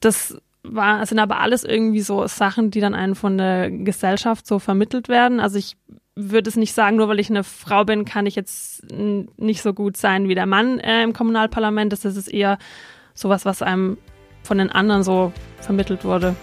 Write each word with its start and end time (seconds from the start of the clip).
Das 0.00 0.36
war, 0.62 1.04
sind 1.06 1.18
aber 1.18 1.40
alles 1.40 1.64
irgendwie 1.64 2.00
so 2.00 2.26
Sachen, 2.26 2.70
die 2.70 2.80
dann 2.80 2.94
einen 2.94 3.14
von 3.14 3.38
der 3.38 3.70
Gesellschaft 3.70 4.46
so 4.46 4.58
vermittelt 4.58 5.08
werden. 5.08 5.40
Also 5.40 5.58
ich 5.58 5.76
würde 6.14 6.50
es 6.50 6.56
nicht 6.56 6.74
sagen, 6.74 6.96
nur 6.96 7.08
weil 7.08 7.20
ich 7.20 7.30
eine 7.30 7.44
Frau 7.44 7.84
bin, 7.84 8.04
kann 8.04 8.26
ich 8.26 8.34
jetzt 8.34 8.82
nicht 8.90 9.62
so 9.62 9.72
gut 9.72 9.96
sein 9.96 10.28
wie 10.28 10.34
der 10.34 10.46
Mann 10.46 10.80
äh, 10.80 11.02
im 11.02 11.12
Kommunalparlament. 11.12 11.92
Das 11.92 12.04
ist 12.04 12.28
eher 12.28 12.58
sowas, 13.14 13.44
was 13.44 13.62
einem 13.62 13.98
von 14.42 14.58
den 14.58 14.70
anderen 14.70 15.02
so 15.02 15.32
vermittelt 15.60 16.04
wurde. 16.04 16.34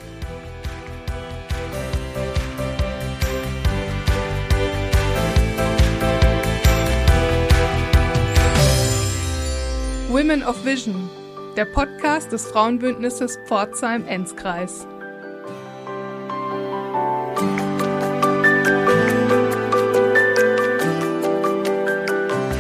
Women 10.09 10.43
of 10.43 10.63
Vision, 10.63 11.09
der 11.55 11.63
Podcast 11.65 12.33
des 12.33 12.47
Frauenbündnisses 12.47 13.37
Pforzheim-Enzkreis. 13.47 14.86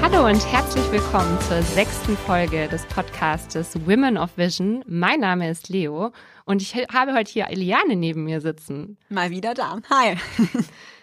Hallo 0.01 0.27
und 0.27 0.49
herzlich 0.49 0.89
willkommen 0.93 1.37
zur 1.41 1.61
sechsten 1.61 2.15
Folge 2.15 2.69
des 2.69 2.85
Podcastes 2.85 3.75
Women 3.85 4.17
of 4.17 4.29
Vision. 4.37 4.81
Mein 4.87 5.19
Name 5.19 5.49
ist 5.49 5.67
Leo 5.67 6.13
und 6.45 6.61
ich 6.61 6.75
habe 6.75 7.13
heute 7.13 7.29
hier 7.29 7.49
Eliane 7.49 7.97
neben 7.97 8.23
mir 8.23 8.39
sitzen. 8.39 8.97
Mal 9.09 9.29
wieder 9.29 9.53
da. 9.53 9.79
Hi. 9.89 10.15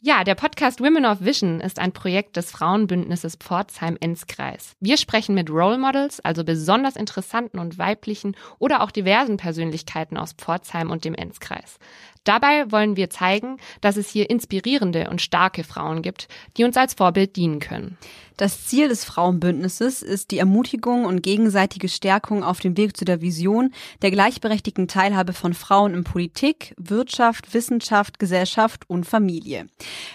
Ja, 0.00 0.22
der 0.22 0.36
Podcast 0.36 0.80
Women 0.80 1.04
of 1.04 1.22
Vision 1.22 1.60
ist 1.60 1.80
ein 1.80 1.90
Projekt 1.90 2.36
des 2.36 2.52
Frauenbündnisses 2.52 3.34
Pforzheim-Enzkreis. 3.34 4.76
Wir 4.78 4.96
sprechen 4.96 5.34
mit 5.34 5.50
Role 5.50 5.76
Models, 5.76 6.20
also 6.20 6.44
besonders 6.44 6.94
interessanten 6.94 7.58
und 7.58 7.78
weiblichen 7.78 8.36
oder 8.60 8.84
auch 8.84 8.92
diversen 8.92 9.38
Persönlichkeiten 9.38 10.16
aus 10.16 10.34
Pforzheim 10.34 10.92
und 10.92 11.04
dem 11.04 11.14
Enzkreis. 11.16 11.80
Dabei 12.24 12.70
wollen 12.70 12.96
wir 12.96 13.10
zeigen, 13.10 13.58
dass 13.80 13.96
es 13.96 14.08
hier 14.08 14.30
inspirierende 14.30 15.10
und 15.10 15.22
starke 15.22 15.64
Frauen 15.64 16.02
gibt, 16.02 16.28
die 16.56 16.64
uns 16.64 16.76
als 16.76 16.94
Vorbild 16.94 17.36
dienen 17.36 17.60
können. 17.60 17.98
Das 18.38 18.66
Ziel 18.66 18.88
des 18.88 19.04
Frauenbündnisses 19.04 20.00
ist 20.00 20.30
die 20.30 20.38
Ermutigung 20.38 21.06
und 21.06 21.24
gegenseitige 21.24 21.88
Stärkung 21.88 22.44
auf 22.44 22.60
dem 22.60 22.76
Weg 22.76 22.96
zu 22.96 23.04
der 23.04 23.20
Vision 23.20 23.72
der 24.00 24.12
gleichberechtigten 24.12 24.86
Teilhabe 24.86 25.32
von 25.32 25.54
Frauen 25.54 25.92
in 25.92 26.04
Politik, 26.04 26.72
Wirtschaft, 26.78 27.52
Wissenschaft, 27.52 28.20
Gesellschaft 28.20 28.88
und 28.88 29.06
Familie. 29.06 29.66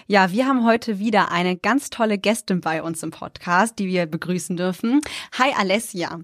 Ja, 0.06 0.32
wir 0.32 0.46
haben 0.46 0.64
heute 0.64 0.98
wieder 0.98 1.32
eine 1.32 1.56
ganz 1.56 1.90
tolle 1.90 2.16
Gästin 2.16 2.62
bei 2.62 2.82
uns 2.82 3.02
im 3.02 3.10
Podcast, 3.10 3.78
die 3.78 3.88
wir 3.88 4.06
begrüßen 4.06 4.56
dürfen. 4.56 5.02
Hi 5.38 5.52
Alessia. 5.58 6.20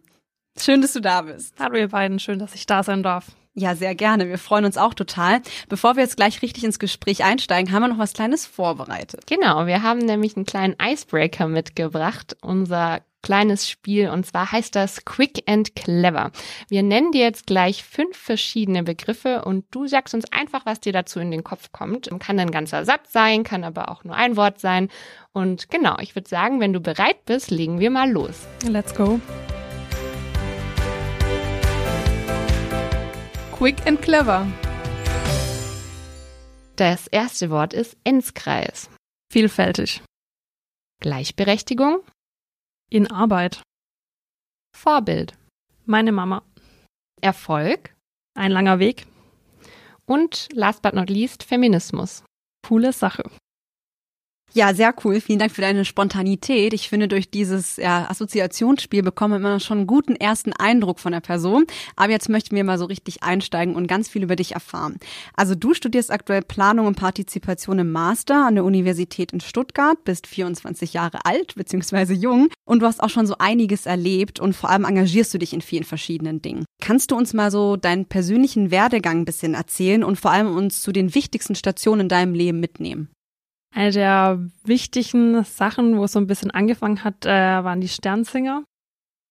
Schön, 0.59 0.81
dass 0.81 0.95
du 0.95 1.01
da 1.01 1.21
bist. 1.23 1.55
Hallo 1.59 1.77
ihr 1.77 1.89
beiden, 1.89 2.19
schön, 2.19 2.39
dass 2.39 2.55
ich 2.55 2.65
da 2.65 2.83
sein 2.83 3.03
darf. 3.03 3.27
Ja, 3.61 3.75
sehr 3.75 3.95
gerne. 3.95 4.27
Wir 4.27 4.39
freuen 4.39 4.65
uns 4.65 4.79
auch 4.79 4.95
total. 4.95 5.43
Bevor 5.69 5.95
wir 5.95 6.03
jetzt 6.03 6.17
gleich 6.17 6.41
richtig 6.41 6.65
ins 6.65 6.79
Gespräch 6.79 7.25
einsteigen, 7.25 7.73
haben 7.73 7.83
wir 7.83 7.89
noch 7.89 7.99
was 7.99 8.15
Kleines 8.15 8.47
vorbereitet. 8.47 9.27
Genau, 9.27 9.67
wir 9.67 9.83
haben 9.83 9.99
nämlich 9.99 10.35
einen 10.35 10.47
kleinen 10.47 10.77
Icebreaker 10.81 11.47
mitgebracht, 11.47 12.39
unser 12.41 13.03
kleines 13.23 13.69
Spiel 13.69 14.09
und 14.09 14.25
zwar 14.25 14.51
heißt 14.51 14.75
das 14.75 15.05
Quick 15.05 15.43
and 15.45 15.77
Clever. 15.77 16.31
Wir 16.71 16.83
nennen 16.83 17.13
dir 17.13 17.21
jetzt 17.21 17.47
gleich 17.47 17.85
fünf 17.85 18.17
verschiedene 18.17 18.83
Begriffe 18.83 19.45
und 19.45 19.67
du 19.73 19.87
sagst 19.87 20.15
uns 20.15 20.33
einfach, 20.33 20.65
was 20.65 20.81
dir 20.81 20.95
dazu 20.95 21.21
in 21.21 21.31
den 21.31 21.45
Kopf 21.45 21.71
kommt. 21.71 22.09
Kann 22.19 22.41
ein 22.41 22.51
ganzer 22.51 22.87
Satz 22.87 23.13
sein, 23.13 23.45
kann 23.45 23.63
aber 23.63 23.91
auch 23.91 24.05
nur 24.05 24.15
ein 24.15 24.39
Wort 24.39 24.59
sein. 24.59 24.89
Und 25.35 25.69
genau, 25.69 25.99
ich 26.01 26.15
würde 26.15 26.31
sagen, 26.31 26.61
wenn 26.61 26.73
du 26.73 26.81
bereit 26.81 27.27
bist, 27.27 27.51
legen 27.51 27.79
wir 27.79 27.91
mal 27.91 28.11
los. 28.11 28.47
Let's 28.67 28.95
go. 28.95 29.21
Quick 33.61 33.87
and 33.87 34.01
clever. 34.01 34.47
Das 36.77 37.09
erste 37.09 37.51
Wort 37.51 37.75
ist 37.75 37.95
Enzkreis. 38.05 38.89
Vielfältig. 39.31 40.03
Gleichberechtigung. 41.03 42.01
In 42.89 43.11
Arbeit. 43.11 43.61
Vorbild. 44.75 45.35
Meine 45.85 46.11
Mama. 46.11 46.43
Erfolg. 47.21 47.95
Ein 48.35 48.51
langer 48.51 48.79
Weg. 48.79 49.07
Und 50.07 50.49
last 50.55 50.81
but 50.81 50.95
not 50.95 51.11
least 51.11 51.43
Feminismus. 51.43 52.25
Coole 52.67 52.95
Sache. 52.95 53.31
Ja, 54.53 54.75
sehr 54.75 54.93
cool. 55.05 55.21
Vielen 55.21 55.39
Dank 55.39 55.53
für 55.53 55.61
deine 55.61 55.85
Spontanität. 55.85 56.75
Ich 56.75 56.89
finde, 56.89 57.07
durch 57.07 57.31
dieses 57.31 57.77
ja, 57.77 58.11
Assoziationsspiel 58.11 59.03
bekommen 59.03 59.43
wir 59.43 59.61
schon 59.61 59.79
einen 59.79 59.87
guten 59.87 60.17
ersten 60.17 60.53
Eindruck 60.53 60.99
von 60.99 61.13
der 61.13 61.21
Person. 61.21 61.67
Aber 61.95 62.11
jetzt 62.11 62.29
möchten 62.29 62.57
wir 62.57 62.65
mal 62.65 62.79
so 62.79 62.87
richtig 62.87 63.23
einsteigen 63.23 63.77
und 63.77 63.87
ganz 63.87 64.09
viel 64.09 64.25
über 64.25 64.35
dich 64.35 64.53
erfahren. 64.53 64.99
Also 65.35 65.55
du 65.55 65.73
studierst 65.73 66.11
aktuell 66.11 66.43
Planung 66.43 66.89
und 66.89 66.97
Partizipation 66.97 67.79
im 67.79 67.93
Master 67.93 68.47
an 68.47 68.57
der 68.57 68.65
Universität 68.65 69.33
in 69.33 69.41
Stuttgart, 69.41 70.03
bist 70.05 70.27
24 70.27 70.95
Jahre 70.95 71.25
alt 71.25 71.55
bzw. 71.55 72.15
jung 72.15 72.49
und 72.65 72.81
du 72.81 72.87
hast 72.87 73.01
auch 73.01 73.11
schon 73.11 73.29
so 73.29 73.37
einiges 73.39 73.87
erlebt 73.87 74.41
und 74.41 74.57
vor 74.57 74.71
allem 74.71 74.85
engagierst 74.85 75.33
du 75.33 75.39
dich 75.39 75.53
in 75.53 75.61
vielen 75.61 75.85
verschiedenen 75.85 76.43
Dingen. 76.43 76.65
Kannst 76.81 77.13
du 77.13 77.17
uns 77.17 77.35
mal 77.35 77.53
so 77.53 77.77
deinen 77.77 78.07
persönlichen 78.07 78.73
Werdegang 78.73 79.21
ein 79.21 79.25
bisschen 79.25 79.55
erzählen 79.55 80.03
und 80.03 80.19
vor 80.19 80.33
allem 80.33 80.57
uns 80.57 80.81
zu 80.81 80.91
den 80.91 81.15
wichtigsten 81.15 81.55
Stationen 81.55 82.03
in 82.03 82.09
deinem 82.09 82.35
Leben 82.35 82.59
mitnehmen? 82.59 83.11
Eine 83.75 83.93
der 83.93 84.41
wichtigen 84.65 85.45
Sachen, 85.45 85.97
wo 85.97 86.05
es 86.05 86.13
so 86.13 86.19
ein 86.19 86.27
bisschen 86.27 86.51
angefangen 86.51 87.05
hat, 87.05 87.25
äh, 87.25 87.29
waren 87.29 87.81
die 87.81 87.89
Sternsinger. 87.89 88.65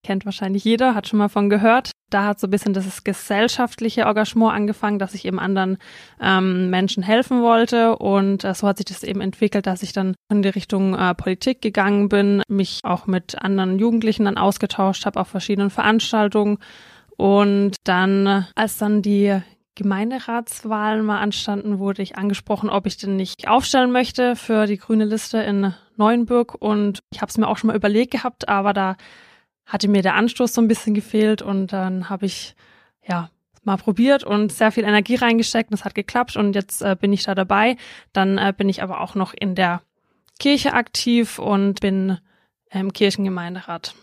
Kennt 0.02 0.26
wahrscheinlich 0.26 0.64
jeder, 0.64 0.96
hat 0.96 1.10
schon 1.10 1.20
mal 1.20 1.28
von 1.28 1.50
gehört. 1.50 1.92
Da 2.10 2.24
hat 2.24 2.40
so 2.40 2.48
ein 2.48 2.52
bisschen 2.52 2.74
das 2.74 3.04
gesellschaftliche 3.04 4.04
Engagement 4.04 4.54
angefangen, 4.54 4.98
dass 4.98 5.14
ich 5.14 5.26
eben 5.26 5.40
anderen 5.40 5.78
ähm, 6.22 6.70
Menschen 6.70 7.04
helfen 7.04 7.42
wollte. 7.42 7.98
Und 7.98 8.46
äh, 8.46 8.54
so 8.54 8.66
hat 8.66 8.78
sich 8.78 8.86
das 8.86 9.04
eben 9.04 9.20
entwickelt, 9.20 9.68
dass 9.68 9.84
ich 9.84 9.92
dann 9.92 10.16
in 10.32 10.42
die 10.42 10.50
Richtung 10.50 10.96
äh, 10.96 11.14
Politik 11.16 11.62
gegangen 11.62 12.08
bin, 12.08 12.42
mich 12.48 12.80
auch 12.84 13.08
mit 13.08 13.42
anderen 13.42 13.78
Jugendlichen 13.78 14.24
dann 14.24 14.38
ausgetauscht 14.38 15.06
habe 15.06 15.20
auf 15.20 15.28
verschiedenen 15.28 15.70
Veranstaltungen. 15.70 16.60
Und 17.18 17.76
dann, 17.84 18.48
als 18.56 18.78
dann 18.78 19.02
die 19.02 19.42
Gemeinderatswahlen 19.80 21.06
mal 21.06 21.20
anstanden, 21.20 21.80
wurde 21.80 22.02
ich 22.02 22.18
angesprochen, 22.18 22.70
ob 22.70 22.86
ich 22.86 22.98
denn 22.98 23.16
nicht 23.16 23.48
aufstellen 23.48 23.92
möchte 23.94 24.36
für 24.36 24.66
die 24.66 24.78
grüne 24.78 25.06
Liste 25.06 25.38
in 25.38 25.74
Neuenburg. 25.96 26.56
Und 26.60 27.00
ich 27.12 27.22
habe 27.22 27.30
es 27.30 27.38
mir 27.38 27.48
auch 27.48 27.58
schon 27.58 27.70
mal 27.70 27.78
überlegt 27.78 28.12
gehabt, 28.12 28.50
aber 28.50 28.74
da 28.74 28.98
hatte 29.66 29.88
mir 29.88 30.02
der 30.02 30.16
Anstoß 30.16 30.54
so 30.54 30.62
ein 30.62 30.68
bisschen 30.68 30.94
gefehlt 30.94 31.42
und 31.42 31.72
dann 31.72 32.10
habe 32.10 32.26
ich 32.26 32.56
ja 33.08 33.30
mal 33.64 33.78
probiert 33.78 34.26
und 34.26 34.52
sehr 34.52 34.74
viel 34.74 34.84
Energie 34.84 35.16
reingesteckt. 35.16 35.72
Das 35.72 35.86
hat 35.86 35.96
geklappt 35.96 36.36
und 36.36 36.56
jetzt 36.56 36.82
äh, 36.82 36.98
bin 37.00 37.14
ich 37.14 37.24
da 37.24 37.34
dabei. 37.34 37.78
Dann 38.12 38.38
äh, 38.38 38.54
bin 38.56 38.68
ich 38.68 38.84
aber 38.84 39.00
auch 39.00 39.16
noch 39.16 39.34
in 39.34 39.56
der 39.56 39.82
Kirche 40.40 40.74
aktiv 40.74 41.40
und 41.40 41.80
bin 41.80 42.18
im 42.70 42.92
Kirchengemeinderat. 42.92 43.96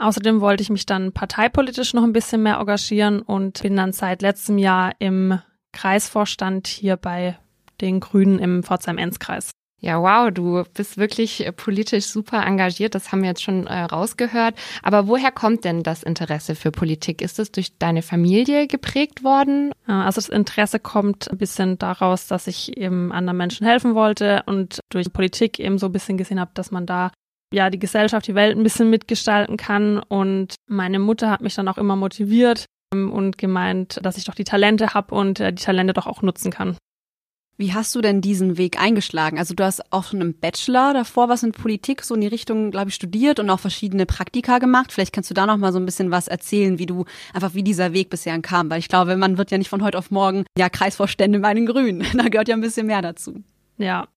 Außerdem 0.00 0.40
wollte 0.40 0.62
ich 0.62 0.70
mich 0.70 0.86
dann 0.86 1.12
parteipolitisch 1.12 1.92
noch 1.94 2.04
ein 2.04 2.12
bisschen 2.12 2.42
mehr 2.42 2.56
engagieren 2.56 3.20
und 3.20 3.62
bin 3.62 3.76
dann 3.76 3.92
seit 3.92 4.22
letztem 4.22 4.58
Jahr 4.58 4.92
im 4.98 5.38
Kreisvorstand 5.72 6.66
hier 6.66 6.96
bei 6.96 7.38
den 7.80 8.00
Grünen 8.00 8.38
im 8.38 8.62
Pforzheim-Enz-Kreis. 8.62 9.50
Ja, 9.82 10.02
wow, 10.02 10.30
du 10.30 10.62
bist 10.74 10.98
wirklich 10.98 11.46
äh, 11.46 11.52
politisch 11.52 12.04
super 12.04 12.44
engagiert, 12.44 12.94
das 12.94 13.12
haben 13.12 13.22
wir 13.22 13.30
jetzt 13.30 13.42
schon 13.42 13.66
äh, 13.66 13.80
rausgehört. 13.80 14.54
Aber 14.82 15.08
woher 15.08 15.32
kommt 15.32 15.64
denn 15.64 15.82
das 15.82 16.02
Interesse 16.02 16.54
für 16.54 16.70
Politik? 16.70 17.22
Ist 17.22 17.38
es 17.38 17.50
durch 17.50 17.78
deine 17.78 18.02
Familie 18.02 18.66
geprägt 18.66 19.24
worden? 19.24 19.72
Also 19.86 20.20
das 20.20 20.28
Interesse 20.28 20.80
kommt 20.80 21.30
ein 21.30 21.38
bisschen 21.38 21.78
daraus, 21.78 22.26
dass 22.26 22.46
ich 22.46 22.76
eben 22.76 23.10
anderen 23.10 23.38
Menschen 23.38 23.66
helfen 23.66 23.94
wollte 23.94 24.42
und 24.44 24.80
durch 24.90 25.12
Politik 25.14 25.58
eben 25.58 25.78
so 25.78 25.86
ein 25.86 25.92
bisschen 25.92 26.18
gesehen 26.18 26.40
habe, 26.40 26.50
dass 26.52 26.70
man 26.70 26.84
da 26.84 27.10
ja 27.52 27.70
die 27.70 27.78
Gesellschaft, 27.78 28.26
die 28.26 28.34
Welt 28.34 28.56
ein 28.56 28.62
bisschen 28.62 28.90
mitgestalten 28.90 29.56
kann. 29.56 29.98
Und 29.98 30.54
meine 30.66 30.98
Mutter 30.98 31.30
hat 31.30 31.40
mich 31.40 31.54
dann 31.54 31.68
auch 31.68 31.78
immer 31.78 31.96
motiviert 31.96 32.66
ähm, 32.92 33.12
und 33.12 33.38
gemeint, 33.38 34.00
dass 34.02 34.16
ich 34.16 34.24
doch 34.24 34.34
die 34.34 34.44
Talente 34.44 34.94
habe 34.94 35.14
und 35.14 35.40
äh, 35.40 35.52
die 35.52 35.62
Talente 35.62 35.92
doch 35.92 36.06
auch 36.06 36.22
nutzen 36.22 36.50
kann. 36.50 36.76
Wie 37.60 37.74
hast 37.74 37.94
du 37.94 38.00
denn 38.00 38.22
diesen 38.22 38.56
Weg 38.56 38.80
eingeschlagen? 38.80 39.38
Also 39.38 39.52
du 39.52 39.62
hast 39.62 39.92
auch 39.92 40.04
schon 40.04 40.22
im 40.22 40.32
Bachelor 40.32 40.94
davor 40.94 41.28
was 41.28 41.42
in 41.42 41.52
Politik 41.52 42.02
so 42.02 42.14
in 42.14 42.22
die 42.22 42.26
Richtung, 42.26 42.70
glaube 42.70 42.88
ich, 42.88 42.94
studiert 42.94 43.38
und 43.38 43.50
auch 43.50 43.60
verschiedene 43.60 44.06
Praktika 44.06 44.58
gemacht. 44.60 44.92
Vielleicht 44.92 45.12
kannst 45.12 45.28
du 45.28 45.34
da 45.34 45.44
noch 45.44 45.58
mal 45.58 45.70
so 45.70 45.78
ein 45.78 45.84
bisschen 45.84 46.10
was 46.10 46.26
erzählen, 46.26 46.78
wie 46.78 46.86
du 46.86 47.04
einfach 47.34 47.52
wie 47.52 47.62
dieser 47.62 47.92
Weg 47.92 48.08
bisher 48.08 48.40
kam, 48.40 48.70
weil 48.70 48.78
ich 48.78 48.88
glaube, 48.88 49.14
man 49.18 49.36
wird 49.36 49.50
ja 49.50 49.58
nicht 49.58 49.68
von 49.68 49.82
heute 49.82 49.98
auf 49.98 50.10
morgen 50.10 50.46
ja 50.56 50.70
Kreisvorstände 50.70 51.40
bei 51.40 51.52
den 51.52 51.66
Grünen. 51.66 52.06
Da 52.16 52.28
gehört 52.30 52.48
ja 52.48 52.54
ein 52.54 52.62
bisschen 52.62 52.86
mehr 52.86 53.02
dazu. 53.02 53.42
Ja, 53.76 54.08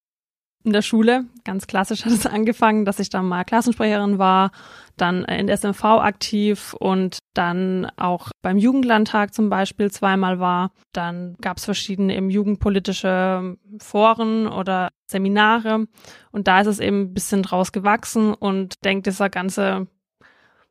in 0.64 0.74
der 0.74 0.82
Schule, 0.82 1.26
ganz 1.44 1.68
klassisch 1.68 2.06
hat 2.06 2.14
es 2.14 2.26
angefangen, 2.26 2.86
dass 2.86 3.00
ich 3.00 3.10
dann 3.10 3.28
mal 3.28 3.44
Klassensprecherin 3.44 4.18
war, 4.18 4.52
dann 4.98 5.26
in 5.26 5.48
der 5.48 5.58
SMV 5.58 5.84
aktiv 5.84 6.74
und 6.80 7.20
dann 7.34 7.92
auch 7.98 8.30
beim 8.42 8.58
Jugendlandtag 8.58 9.34
zum 9.34 9.50
Beispiel 9.50 9.92
zweimal 9.92 10.40
war. 10.40 10.72
Dann 10.94 11.36
gab 11.42 11.58
es 11.58 11.66
verschiedene 11.66 12.16
eben 12.16 12.30
jugendpolitische 12.30 13.58
Foren 13.80 14.48
oder 14.48 14.90
Seminare 15.08 15.88
und 16.32 16.48
da 16.48 16.62
ist 16.62 16.68
es 16.68 16.80
eben 16.80 17.02
ein 17.02 17.14
bisschen 17.14 17.44
draus 17.44 17.72
gewachsen 17.72 18.34
und 18.34 18.84
denke, 18.86 19.10
dieser 19.10 19.30
ganze 19.30 19.88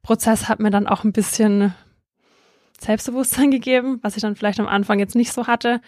Prozess 0.02 0.48
hat 0.48 0.58
mir 0.58 0.70
dann 0.70 0.86
auch 0.86 1.04
ein 1.04 1.12
bisschen 1.12 1.74
Selbstbewusstsein 2.80 3.50
gegeben, 3.50 3.98
was 4.02 4.16
ich 4.16 4.22
dann 4.22 4.36
vielleicht 4.36 4.58
am 4.58 4.68
Anfang 4.68 4.98
jetzt 4.98 5.14
nicht 5.14 5.32
so 5.32 5.46
hatte. 5.46 5.80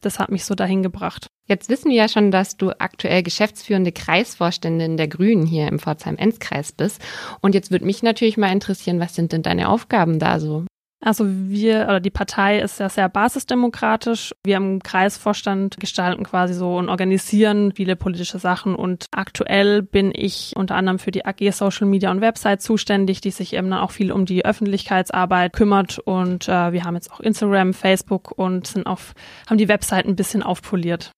Das 0.00 0.18
hat 0.18 0.30
mich 0.30 0.44
so 0.44 0.54
dahin 0.54 0.82
gebracht. 0.82 1.26
Jetzt 1.46 1.68
wissen 1.68 1.90
wir 1.90 1.96
ja 1.96 2.08
schon, 2.08 2.30
dass 2.30 2.56
du 2.56 2.70
aktuell 2.78 3.22
geschäftsführende 3.22 3.92
Kreisvorständin 3.92 4.96
der 4.96 5.08
Grünen 5.08 5.46
hier 5.46 5.68
im 5.68 5.78
Pforzheim-Enz-Kreis 5.78 6.72
bist. 6.72 7.02
Und 7.40 7.54
jetzt 7.54 7.70
würde 7.70 7.84
mich 7.84 8.02
natürlich 8.02 8.36
mal 8.36 8.52
interessieren, 8.52 9.00
was 9.00 9.14
sind 9.14 9.32
denn 9.32 9.42
deine 9.42 9.68
Aufgaben 9.68 10.18
da 10.18 10.40
so? 10.40 10.64
Also 11.02 11.24
wir 11.26 11.84
oder 11.84 11.98
die 11.98 12.10
Partei 12.10 12.60
ist 12.60 12.78
ja 12.78 12.90
sehr 12.90 13.08
basisdemokratisch. 13.08 14.34
Wir 14.44 14.58
im 14.58 14.82
Kreisvorstand 14.82 15.80
gestalten 15.80 16.24
quasi 16.24 16.52
so 16.52 16.76
und 16.76 16.90
organisieren 16.90 17.72
viele 17.74 17.96
politische 17.96 18.38
Sachen 18.38 18.74
und 18.74 19.06
aktuell 19.10 19.80
bin 19.82 20.12
ich 20.14 20.52
unter 20.56 20.74
anderem 20.74 20.98
für 20.98 21.10
die 21.10 21.24
AG 21.24 21.52
Social 21.52 21.86
Media 21.86 22.10
und 22.10 22.20
Website 22.20 22.60
zuständig, 22.60 23.22
die 23.22 23.30
sich 23.30 23.54
eben 23.54 23.70
dann 23.70 23.80
auch 23.80 23.92
viel 23.92 24.12
um 24.12 24.26
die 24.26 24.44
Öffentlichkeitsarbeit 24.44 25.54
kümmert 25.54 25.98
und 25.98 26.48
äh, 26.48 26.72
wir 26.72 26.84
haben 26.84 26.96
jetzt 26.96 27.10
auch 27.10 27.20
Instagram, 27.20 27.72
Facebook 27.72 28.32
und 28.32 28.66
sind 28.66 28.86
auf 28.86 29.14
haben 29.48 29.58
die 29.58 29.68
Website 29.68 30.04
ein 30.04 30.16
bisschen 30.16 30.42
aufpoliert. 30.42 31.12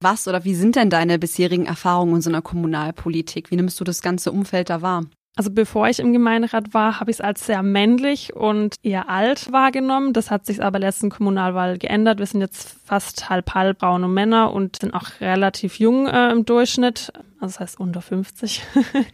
Was 0.00 0.28
oder 0.28 0.44
wie 0.44 0.54
sind 0.54 0.76
denn 0.76 0.90
deine 0.90 1.18
bisherigen 1.18 1.66
Erfahrungen 1.66 2.16
in 2.16 2.22
so 2.22 2.30
einer 2.30 2.42
Kommunalpolitik? 2.42 3.50
Wie 3.50 3.56
nimmst 3.56 3.80
du 3.80 3.84
das 3.84 4.00
ganze 4.00 4.30
Umfeld 4.30 4.70
da 4.70 4.80
wahr? 4.80 5.04
Also 5.36 5.50
bevor 5.50 5.88
ich 5.88 5.98
im 5.98 6.12
Gemeinderat 6.12 6.74
war, 6.74 7.00
habe 7.00 7.10
ich 7.10 7.16
es 7.16 7.20
als 7.20 7.44
sehr 7.44 7.64
männlich 7.64 8.36
und 8.36 8.76
eher 8.84 9.08
alt 9.08 9.50
wahrgenommen. 9.50 10.12
Das 10.12 10.30
hat 10.30 10.46
sich 10.46 10.62
aber 10.62 10.78
letzten 10.78 11.10
Kommunalwahl 11.10 11.76
geändert. 11.76 12.20
Wir 12.20 12.26
sind 12.26 12.40
jetzt 12.40 12.76
fast 12.84 13.28
halb 13.30 13.52
halb 13.52 13.78
braune 13.78 14.06
Männer 14.06 14.52
und 14.52 14.80
sind 14.80 14.94
auch 14.94 15.08
relativ 15.20 15.80
jung 15.80 16.06
äh, 16.06 16.30
im 16.30 16.44
Durchschnitt. 16.44 17.12
Also 17.40 17.54
das 17.54 17.60
heißt 17.60 17.80
unter 17.80 18.00
50. 18.00 18.62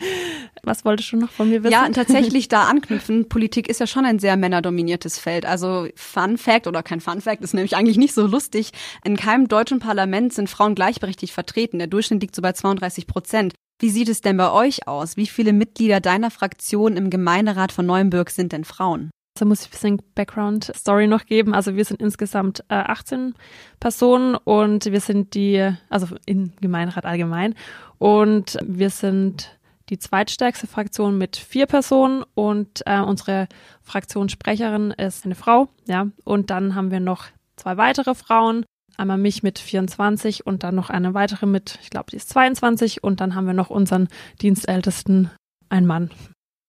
Was 0.62 0.84
wolltest 0.84 1.10
du 1.10 1.16
noch 1.16 1.30
von 1.30 1.48
mir 1.48 1.62
wissen? 1.62 1.72
Ja, 1.72 1.88
tatsächlich 1.88 2.48
da 2.48 2.64
anknüpfen. 2.64 3.30
Politik 3.30 3.66
ist 3.70 3.80
ja 3.80 3.86
schon 3.86 4.04
ein 4.04 4.18
sehr 4.18 4.36
männerdominiertes 4.36 5.18
Feld. 5.18 5.46
Also 5.46 5.88
Fun 5.96 6.36
Fact 6.36 6.66
oder 6.66 6.82
kein 6.82 7.00
Fun 7.00 7.22
Fact 7.22 7.42
ist 7.42 7.54
nämlich 7.54 7.76
eigentlich 7.76 7.96
nicht 7.96 8.12
so 8.12 8.26
lustig. 8.26 8.72
In 9.04 9.16
keinem 9.16 9.48
deutschen 9.48 9.78
Parlament 9.78 10.34
sind 10.34 10.50
Frauen 10.50 10.74
gleichberechtigt 10.74 11.32
vertreten. 11.32 11.78
Der 11.78 11.88
Durchschnitt 11.88 12.20
liegt 12.20 12.36
so 12.36 12.42
bei 12.42 12.52
32 12.52 13.06
Prozent. 13.06 13.54
Wie 13.80 13.88
sieht 13.88 14.10
es 14.10 14.20
denn 14.20 14.36
bei 14.36 14.52
euch 14.52 14.86
aus? 14.86 15.16
Wie 15.16 15.26
viele 15.26 15.54
Mitglieder 15.54 16.00
deiner 16.00 16.30
Fraktion 16.30 16.98
im 16.98 17.08
Gemeinderat 17.08 17.72
von 17.72 17.86
Neuenburg 17.86 18.28
sind 18.28 18.52
denn 18.52 18.64
Frauen? 18.64 19.10
Da 19.38 19.46
muss 19.46 19.62
ich 19.62 19.68
ein 19.68 19.70
bisschen 19.70 20.02
Background-Story 20.14 21.06
noch 21.06 21.24
geben. 21.24 21.54
Also 21.54 21.76
wir 21.76 21.84
sind 21.86 22.02
insgesamt 22.02 22.60
äh, 22.68 22.74
18 22.74 23.34
Personen 23.80 24.34
und 24.34 24.84
wir 24.84 25.00
sind 25.00 25.34
die, 25.34 25.72
also 25.88 26.08
im 26.26 26.52
Gemeinderat 26.60 27.06
allgemein. 27.06 27.54
Und 27.96 28.58
wir 28.62 28.90
sind 28.90 29.58
die 29.88 29.98
zweitstärkste 29.98 30.66
Fraktion 30.66 31.16
mit 31.16 31.38
vier 31.38 31.64
Personen 31.64 32.22
und 32.34 32.82
äh, 32.84 33.00
unsere 33.00 33.48
Fraktionssprecherin 33.82 34.90
ist 34.90 35.24
eine 35.24 35.34
Frau, 35.34 35.68
ja. 35.86 36.06
Und 36.24 36.50
dann 36.50 36.74
haben 36.74 36.90
wir 36.90 37.00
noch 37.00 37.24
zwei 37.56 37.78
weitere 37.78 38.14
Frauen 38.14 38.66
Einmal 39.00 39.16
mich 39.16 39.42
mit 39.42 39.58
24 39.58 40.46
und 40.46 40.62
dann 40.62 40.74
noch 40.74 40.90
eine 40.90 41.14
weitere 41.14 41.46
mit, 41.46 41.78
ich 41.82 41.88
glaube, 41.88 42.10
die 42.10 42.16
ist 42.16 42.28
22 42.28 43.02
und 43.02 43.22
dann 43.22 43.34
haben 43.34 43.46
wir 43.46 43.54
noch 43.54 43.70
unseren 43.70 44.08
Dienstältesten, 44.42 45.30
ein 45.70 45.86
Mann. 45.86 46.10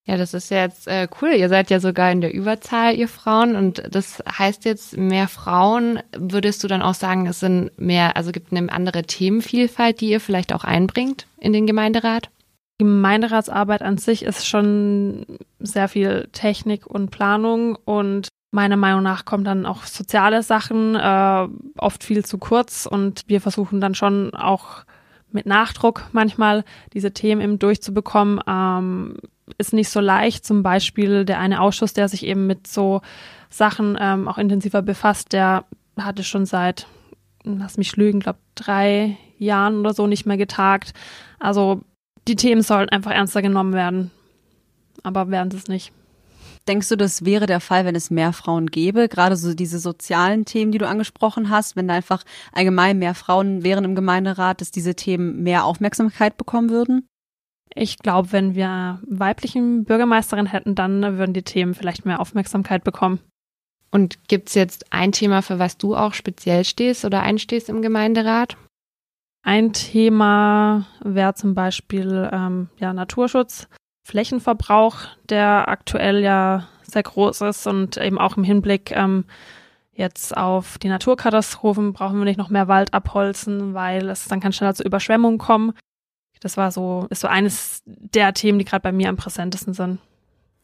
Ja, 0.07 0.15
das 0.15 0.33
ist 0.33 0.49
jetzt 0.49 0.87
äh, 0.87 1.09
cool. 1.21 1.33
Ihr 1.33 1.49
seid 1.49 1.69
ja 1.69 1.81
sogar 1.81 2.09
in 2.09 2.21
der 2.21 2.33
Überzahl, 2.33 2.95
ihr 2.95 3.09
Frauen. 3.09 3.57
Und 3.57 3.83
das 3.91 4.23
heißt 4.25 4.63
jetzt 4.63 4.95
mehr 4.95 5.27
Frauen. 5.27 5.99
Würdest 6.17 6.63
du 6.63 6.69
dann 6.69 6.81
auch 6.81 6.93
sagen, 6.93 7.27
es 7.27 7.41
sind 7.41 7.77
mehr, 7.77 8.15
also 8.15 8.31
gibt 8.31 8.53
eine 8.53 8.71
andere 8.71 9.03
Themenvielfalt, 9.03 9.99
die 9.99 10.09
ihr 10.09 10.21
vielleicht 10.21 10.53
auch 10.53 10.63
einbringt 10.63 11.27
in 11.37 11.51
den 11.51 11.67
Gemeinderat? 11.67 12.29
Gemeinderatsarbeit 12.79 13.81
an 13.81 13.97
sich 13.97 14.23
ist 14.23 14.47
schon 14.47 15.25
sehr 15.59 15.89
viel 15.89 16.29
Technik 16.31 16.87
und 16.87 17.11
Planung 17.11 17.75
und 17.75 18.29
Meiner 18.51 18.77
Meinung 18.77 19.01
nach 19.01 19.23
kommen 19.23 19.45
dann 19.45 19.65
auch 19.65 19.83
soziale 19.83 20.43
Sachen 20.43 20.95
äh, 20.95 21.47
oft 21.77 22.03
viel 22.03 22.25
zu 22.25 22.37
kurz 22.37 22.85
und 22.85 23.23
wir 23.27 23.39
versuchen 23.39 23.79
dann 23.79 23.95
schon 23.95 24.33
auch 24.33 24.83
mit 25.31 25.45
Nachdruck 25.45 26.09
manchmal 26.11 26.65
diese 26.93 27.13
Themen 27.13 27.41
eben 27.41 27.59
durchzubekommen. 27.59 28.41
Ähm, 28.47 29.15
ist 29.57 29.73
nicht 29.73 29.89
so 29.89 29.99
leicht. 29.99 30.45
Zum 30.45 30.63
Beispiel 30.63 31.25
der 31.25 31.39
eine 31.39 31.61
Ausschuss, 31.61 31.93
der 31.93 32.07
sich 32.07 32.25
eben 32.25 32.47
mit 32.47 32.67
so 32.67 33.01
Sachen 33.49 33.97
ähm, 33.99 34.27
auch 34.27 34.37
intensiver 34.37 34.81
befasst, 34.81 35.33
der 35.33 35.65
hatte 35.97 36.23
schon 36.23 36.45
seit, 36.45 36.87
lass 37.43 37.77
mich 37.77 37.95
lügen, 37.95 38.19
glaube 38.19 38.39
drei 38.55 39.17
Jahren 39.37 39.79
oder 39.79 39.93
so 39.93 40.07
nicht 40.07 40.25
mehr 40.25 40.37
getagt. 40.37 40.93
Also 41.39 41.81
die 42.27 42.35
Themen 42.35 42.61
sollen 42.61 42.89
einfach 42.89 43.11
ernster 43.11 43.41
genommen 43.41 43.73
werden, 43.73 44.11
aber 45.03 45.29
werden 45.29 45.51
sie 45.51 45.57
es 45.57 45.67
nicht. 45.67 45.91
Denkst 46.67 46.89
du, 46.89 46.95
das 46.95 47.25
wäre 47.25 47.47
der 47.47 47.59
Fall, 47.59 47.85
wenn 47.85 47.95
es 47.95 48.11
mehr 48.11 48.33
Frauen 48.33 48.67
gäbe? 48.67 49.09
Gerade 49.09 49.35
so 49.35 49.53
diese 49.53 49.79
sozialen 49.79 50.45
Themen, 50.45 50.71
die 50.71 50.77
du 50.77 50.87
angesprochen 50.87 51.49
hast, 51.49 51.75
wenn 51.75 51.87
da 51.87 51.95
einfach 51.95 52.23
allgemein 52.51 52.99
mehr 52.99 53.15
Frauen 53.15 53.63
wären 53.63 53.83
im 53.83 53.95
Gemeinderat, 53.95 54.61
dass 54.61 54.71
diese 54.71 54.95
Themen 54.95 55.41
mehr 55.41 55.65
Aufmerksamkeit 55.65 56.37
bekommen 56.37 56.69
würden? 56.69 57.07
Ich 57.73 57.97
glaube, 57.97 58.31
wenn 58.31 58.53
wir 58.53 58.99
weiblichen 59.07 59.85
Bürgermeisterin 59.85 60.45
hätten, 60.45 60.75
dann 60.75 61.17
würden 61.17 61.33
die 61.33 61.43
Themen 61.43 61.73
vielleicht 61.73 62.05
mehr 62.05 62.19
Aufmerksamkeit 62.19 62.83
bekommen. 62.83 63.19
Und 63.91 64.27
gibt 64.27 64.49
es 64.49 64.55
jetzt 64.55 64.91
ein 64.91 65.11
Thema, 65.11 65.41
für 65.41 65.59
was 65.59 65.77
du 65.77 65.95
auch 65.95 66.13
speziell 66.13 66.63
stehst 66.63 67.05
oder 67.05 67.21
einstehst 67.21 67.69
im 67.69 67.81
Gemeinderat? 67.81 68.57
Ein 69.43 69.73
Thema 69.73 70.85
wäre 71.03 71.33
zum 71.33 71.55
Beispiel 71.55 72.29
ähm, 72.31 72.69
ja, 72.77 72.93
Naturschutz. 72.93 73.67
Flächenverbrauch, 74.03 74.97
der 75.29 75.67
aktuell 75.67 76.21
ja 76.21 76.67
sehr 76.83 77.03
groß 77.03 77.41
ist 77.41 77.67
und 77.67 77.97
eben 77.97 78.19
auch 78.19 78.37
im 78.37 78.43
Hinblick 78.43 78.91
ähm, 78.91 79.25
jetzt 79.93 80.35
auf 80.35 80.77
die 80.77 80.89
Naturkatastrophen 80.89 81.93
brauchen 81.93 82.17
wir 82.17 82.25
nicht 82.25 82.37
noch 82.37 82.49
mehr 82.49 82.67
Wald 82.67 82.93
abholzen, 82.93 83.73
weil 83.73 84.09
es 84.09 84.25
dann 84.25 84.39
kann 84.39 84.53
schneller 84.53 84.73
zu 84.73 84.83
Überschwemmungen 84.83 85.37
kommen. 85.37 85.73
Das 86.39 86.57
war 86.57 86.71
so, 86.71 87.05
ist 87.09 87.21
so 87.21 87.27
eines 87.27 87.83
der 87.85 88.33
Themen, 88.33 88.57
die 88.57 88.65
gerade 88.65 88.81
bei 88.81 88.91
mir 88.91 89.09
am 89.09 89.17
präsentesten 89.17 89.73
sind. 89.73 89.99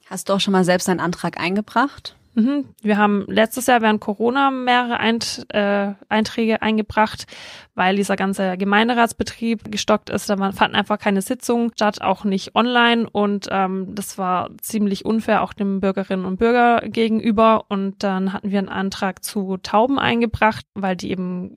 Hast 0.07 0.27
du 0.27 0.33
auch 0.33 0.39
schon 0.39 0.53
mal 0.53 0.63
selbst 0.63 0.89
einen 0.89 0.99
Antrag 0.99 1.39
eingebracht? 1.39 2.15
Mhm. 2.37 2.65
Wir 2.83 2.99
haben 2.99 3.25
letztes 3.27 3.65
Jahr 3.65 3.81
während 3.81 3.99
Corona 3.99 4.51
mehrere 4.51 4.99
Eint, 4.99 5.47
äh, 5.49 5.93
Einträge 6.07 6.61
eingebracht, 6.61 7.25
weil 7.73 7.95
dieser 7.95 8.15
ganze 8.15 8.57
Gemeinderatsbetrieb 8.57 9.71
gestockt 9.71 10.11
ist. 10.11 10.29
Da 10.29 10.37
fanden 10.51 10.75
einfach 10.75 10.99
keine 10.99 11.23
Sitzungen 11.23 11.71
statt, 11.73 11.99
auch 12.03 12.25
nicht 12.25 12.53
online. 12.53 13.09
Und 13.09 13.47
ähm, 13.49 13.95
das 13.95 14.19
war 14.19 14.51
ziemlich 14.61 15.03
unfair 15.03 15.41
auch 15.41 15.51
den 15.51 15.79
Bürgerinnen 15.79 16.25
und 16.25 16.37
Bürger 16.37 16.81
gegenüber. 16.87 17.65
Und 17.69 18.03
dann 18.03 18.33
hatten 18.33 18.51
wir 18.51 18.59
einen 18.59 18.69
Antrag 18.69 19.23
zu 19.23 19.57
Tauben 19.57 19.97
eingebracht, 19.97 20.67
weil 20.75 20.95
die 20.95 21.09
eben 21.09 21.55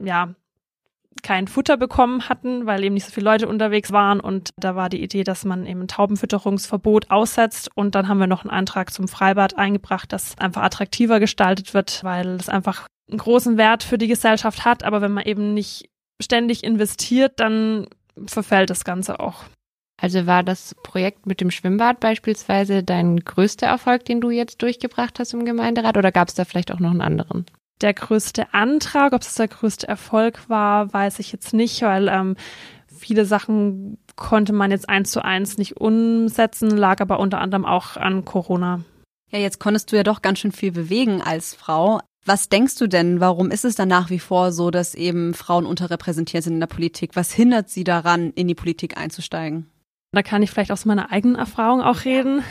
ja 0.00 0.32
kein 1.22 1.48
Futter 1.48 1.76
bekommen 1.76 2.28
hatten, 2.28 2.66
weil 2.66 2.84
eben 2.84 2.94
nicht 2.94 3.06
so 3.06 3.12
viele 3.12 3.30
Leute 3.30 3.48
unterwegs 3.48 3.92
waren. 3.92 4.20
Und 4.20 4.50
da 4.56 4.76
war 4.76 4.88
die 4.88 5.02
Idee, 5.02 5.24
dass 5.24 5.44
man 5.44 5.66
eben 5.66 5.82
ein 5.82 5.88
Taubenfütterungsverbot 5.88 7.10
aussetzt. 7.10 7.70
Und 7.74 7.94
dann 7.94 8.08
haben 8.08 8.18
wir 8.18 8.26
noch 8.26 8.44
einen 8.44 8.50
Antrag 8.50 8.92
zum 8.92 9.08
Freibad 9.08 9.56
eingebracht, 9.56 10.12
das 10.12 10.36
einfach 10.38 10.62
attraktiver 10.62 11.20
gestaltet 11.20 11.74
wird, 11.74 12.02
weil 12.04 12.36
es 12.36 12.48
einfach 12.48 12.86
einen 13.08 13.18
großen 13.18 13.56
Wert 13.56 13.82
für 13.82 13.98
die 13.98 14.08
Gesellschaft 14.08 14.64
hat. 14.64 14.84
Aber 14.84 15.00
wenn 15.00 15.12
man 15.12 15.24
eben 15.24 15.54
nicht 15.54 15.88
ständig 16.20 16.64
investiert, 16.64 17.40
dann 17.40 17.86
verfällt 18.26 18.70
das 18.70 18.84
Ganze 18.84 19.20
auch. 19.20 19.44
Also 20.00 20.26
war 20.26 20.44
das 20.44 20.76
Projekt 20.84 21.26
mit 21.26 21.40
dem 21.40 21.50
Schwimmbad 21.50 21.98
beispielsweise 21.98 22.84
dein 22.84 23.16
größter 23.18 23.66
Erfolg, 23.66 24.04
den 24.04 24.20
du 24.20 24.30
jetzt 24.30 24.62
durchgebracht 24.62 25.18
hast 25.18 25.34
im 25.34 25.44
Gemeinderat 25.44 25.96
oder 25.96 26.12
gab 26.12 26.28
es 26.28 26.34
da 26.34 26.44
vielleicht 26.44 26.70
auch 26.72 26.78
noch 26.78 26.92
einen 26.92 27.00
anderen? 27.00 27.46
Der 27.80 27.94
größte 27.94 28.52
Antrag. 28.52 29.12
Ob 29.12 29.22
es 29.22 29.34
der 29.34 29.48
größte 29.48 29.88
Erfolg 29.88 30.48
war, 30.48 30.92
weiß 30.92 31.18
ich 31.18 31.32
jetzt 31.32 31.54
nicht, 31.54 31.82
weil 31.82 32.08
ähm, 32.08 32.36
viele 32.86 33.24
Sachen 33.24 33.98
konnte 34.16 34.52
man 34.52 34.70
jetzt 34.70 34.88
eins 34.88 35.10
zu 35.10 35.24
eins 35.24 35.58
nicht 35.58 35.76
umsetzen, 35.76 36.70
lag 36.70 37.00
aber 37.00 37.20
unter 37.20 37.40
anderem 37.40 37.64
auch 37.64 37.96
an 37.96 38.24
Corona. 38.24 38.80
Ja, 39.30 39.38
jetzt 39.38 39.60
konntest 39.60 39.92
du 39.92 39.96
ja 39.96 40.02
doch 40.02 40.22
ganz 40.22 40.38
schön 40.38 40.52
viel 40.52 40.72
bewegen 40.72 41.22
als 41.22 41.54
Frau. 41.54 42.00
Was 42.24 42.48
denkst 42.48 42.76
du 42.76 42.86
denn, 42.86 43.20
warum 43.20 43.50
ist 43.50 43.64
es 43.64 43.74
dann 43.74 43.88
nach 43.88 44.10
wie 44.10 44.18
vor 44.18 44.52
so, 44.52 44.70
dass 44.70 44.94
eben 44.94 45.34
Frauen 45.34 45.66
unterrepräsentiert 45.66 46.44
sind 46.44 46.54
in 46.54 46.60
der 46.60 46.66
Politik? 46.66 47.14
Was 47.14 47.32
hindert 47.32 47.70
sie 47.70 47.84
daran, 47.84 48.32
in 48.32 48.48
die 48.48 48.54
Politik 48.54 48.98
einzusteigen? 48.98 49.70
Da 50.12 50.22
kann 50.22 50.42
ich 50.42 50.50
vielleicht 50.50 50.72
aus 50.72 50.84
meiner 50.84 51.12
eigenen 51.12 51.36
Erfahrung 51.36 51.80
auch 51.80 52.04
reden. 52.04 52.42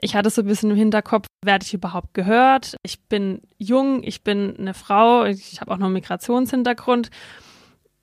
Ich 0.00 0.16
hatte 0.16 0.30
so 0.30 0.42
ein 0.42 0.46
bisschen 0.46 0.70
im 0.70 0.76
Hinterkopf, 0.76 1.26
werde 1.44 1.64
ich 1.64 1.74
überhaupt 1.74 2.14
gehört? 2.14 2.76
Ich 2.82 3.00
bin 3.04 3.42
jung, 3.58 4.02
ich 4.02 4.22
bin 4.22 4.56
eine 4.58 4.74
Frau, 4.74 5.24
ich 5.24 5.60
habe 5.60 5.72
auch 5.72 5.78
noch 5.78 5.86
einen 5.86 5.94
Migrationshintergrund. 5.94 7.10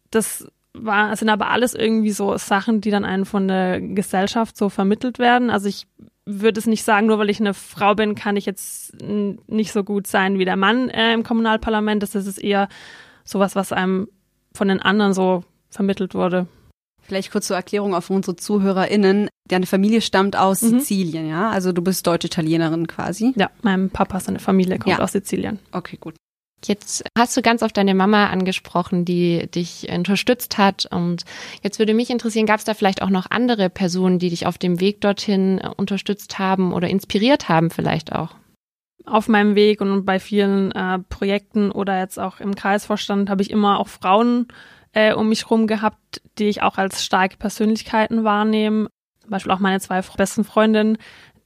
Das 0.09 0.47
war, 0.73 1.15
sind 1.15 1.29
aber 1.29 1.49
alles 1.49 1.73
irgendwie 1.73 2.11
so 2.11 2.37
Sachen, 2.37 2.81
die 2.81 2.91
dann 2.91 3.05
einen 3.05 3.25
von 3.25 3.47
der 3.47 3.81
Gesellschaft 3.81 4.57
so 4.57 4.69
vermittelt 4.69 5.19
werden. 5.19 5.49
Also 5.49 5.67
ich 5.67 5.87
würde 6.25 6.59
es 6.59 6.67
nicht 6.67 6.83
sagen, 6.83 7.07
nur 7.07 7.19
weil 7.19 7.29
ich 7.29 7.39
eine 7.39 7.53
Frau 7.53 7.95
bin, 7.95 8.15
kann 8.15 8.37
ich 8.37 8.45
jetzt 8.45 8.95
nicht 9.01 9.71
so 9.71 9.83
gut 9.83 10.07
sein 10.07 10.39
wie 10.39 10.45
der 10.45 10.55
Mann 10.55 10.89
äh, 10.89 11.13
im 11.13 11.23
Kommunalparlament. 11.23 12.03
Das 12.03 12.15
ist 12.15 12.37
eher 12.37 12.69
sowas, 13.25 13.55
was 13.55 13.73
einem 13.73 14.07
von 14.53 14.67
den 14.67 14.81
anderen 14.81 15.13
so 15.13 15.43
vermittelt 15.69 16.13
wurde. 16.13 16.47
Vielleicht 17.01 17.31
kurz 17.31 17.47
zur 17.47 17.55
Erklärung 17.55 17.93
auf 17.93 18.09
unsere 18.09 18.35
ZuhörerInnen. 18.35 19.29
Deine 19.47 19.65
Familie 19.65 20.01
stammt 20.01 20.35
aus 20.35 20.61
mhm. 20.61 20.79
Sizilien, 20.79 21.27
ja? 21.27 21.49
Also 21.49 21.71
du 21.71 21.81
bist 21.81 22.07
deutsche 22.07 22.27
Italienerin 22.27 22.87
quasi. 22.87 23.33
Ja, 23.35 23.49
mein 23.61 23.89
Papa, 23.89 24.19
seine 24.19 24.39
Familie 24.39 24.79
kommt 24.79 24.97
ja. 24.97 25.03
aus 25.03 25.11
Sizilien. 25.11 25.59
Okay, 25.71 25.97
gut. 25.99 26.15
Jetzt 26.65 27.03
hast 27.17 27.35
du 27.35 27.41
ganz 27.41 27.63
oft 27.63 27.75
deine 27.75 27.95
Mama 27.95 28.27
angesprochen, 28.27 29.03
die 29.03 29.47
dich 29.47 29.87
unterstützt 29.91 30.57
hat. 30.57 30.87
Und 30.91 31.23
jetzt 31.63 31.79
würde 31.79 31.93
mich 31.93 32.09
interessieren, 32.09 32.45
gab 32.45 32.59
es 32.59 32.65
da 32.65 32.73
vielleicht 32.73 33.01
auch 33.01 33.09
noch 33.09 33.25
andere 33.29 33.69
Personen, 33.69 34.19
die 34.19 34.29
dich 34.29 34.45
auf 34.45 34.57
dem 34.57 34.79
Weg 34.79 35.01
dorthin 35.01 35.59
unterstützt 35.77 36.37
haben 36.37 36.71
oder 36.71 36.87
inspiriert 36.87 37.49
haben 37.49 37.71
vielleicht 37.71 38.13
auch? 38.13 38.35
Auf 39.05 39.27
meinem 39.27 39.55
Weg 39.55 39.81
und 39.81 40.05
bei 40.05 40.19
vielen 40.19 40.71
äh, 40.73 40.99
Projekten 40.99 41.71
oder 41.71 41.99
jetzt 41.99 42.19
auch 42.19 42.39
im 42.39 42.53
Kreisvorstand 42.53 43.31
habe 43.31 43.41
ich 43.41 43.49
immer 43.49 43.79
auch 43.79 43.87
Frauen 43.87 44.47
äh, 44.93 45.13
um 45.13 45.29
mich 45.29 45.45
herum 45.45 45.65
gehabt, 45.65 46.20
die 46.41 46.49
ich 46.49 46.61
auch 46.63 46.77
als 46.77 47.05
starke 47.05 47.37
Persönlichkeiten 47.37 48.23
wahrnehme. 48.23 48.89
Zum 49.19 49.29
Beispiel 49.29 49.51
auch 49.51 49.59
meine 49.59 49.79
zwei 49.79 50.01
besten 50.01 50.43
Freundinnen, 50.43 50.97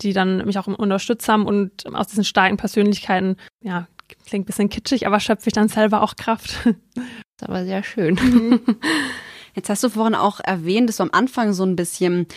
die 0.02 0.14
dann 0.14 0.46
mich 0.46 0.58
auch 0.58 0.68
unterstützt 0.68 1.28
haben 1.28 1.46
und 1.46 1.94
aus 1.94 2.08
diesen 2.08 2.24
starken 2.24 2.58
Persönlichkeiten, 2.58 3.36
ja, 3.62 3.88
klingt 4.26 4.44
ein 4.44 4.48
bisschen 4.48 4.70
kitschig, 4.70 5.06
aber 5.06 5.20
schöpfe 5.20 5.48
ich 5.48 5.54
dann 5.54 5.68
selber 5.68 6.02
auch 6.02 6.16
Kraft. 6.16 6.66
Das 6.66 6.74
ist 6.96 7.44
aber 7.44 7.66
sehr 7.66 7.84
schön. 7.84 8.60
Jetzt 9.56 9.70
hast 9.70 9.84
du 9.84 9.90
vorhin 9.90 10.16
auch 10.16 10.40
erwähnt, 10.40 10.90
dass 10.90 10.98
du 10.98 11.04
am 11.04 11.12
Anfang 11.12 11.54
so 11.54 11.64
ein 11.64 11.76
bisschen 11.76 12.28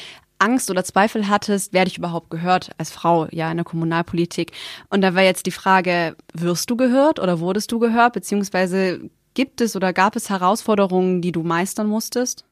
Angst 0.41 0.71
oder 0.71 0.85
Zweifel 0.85 1.29
hattest, 1.29 1.73
werde 1.73 1.91
ich 1.91 1.99
überhaupt 1.99 2.31
gehört 2.31 2.71
als 2.79 2.91
Frau, 2.91 3.27
ja, 3.33 3.51
in 3.51 3.57
der 3.57 3.65
Kommunalpolitik. 3.65 4.53
Und 4.89 5.03
da 5.03 5.15
war 5.15 5.23
jetzt 5.23 5.47
die 5.47 5.53
Frage, 5.53 6.17
wirst 6.33 6.71
du 6.71 6.77
gehört 6.77 7.19
oder 7.19 7.41
wurdest 7.41 7.73
du 7.73 7.81
gehört, 7.81 8.13
beziehungsweise 8.13 9.11
Gibt 9.39 9.61
es 9.61 9.77
oder 9.77 9.93
gab 9.93 10.17
es 10.17 10.31
Herausforderungen, 10.31 11.23
die 11.23 11.31
du 11.31 11.45
meistern 11.45 11.87
musstest? 11.87 12.45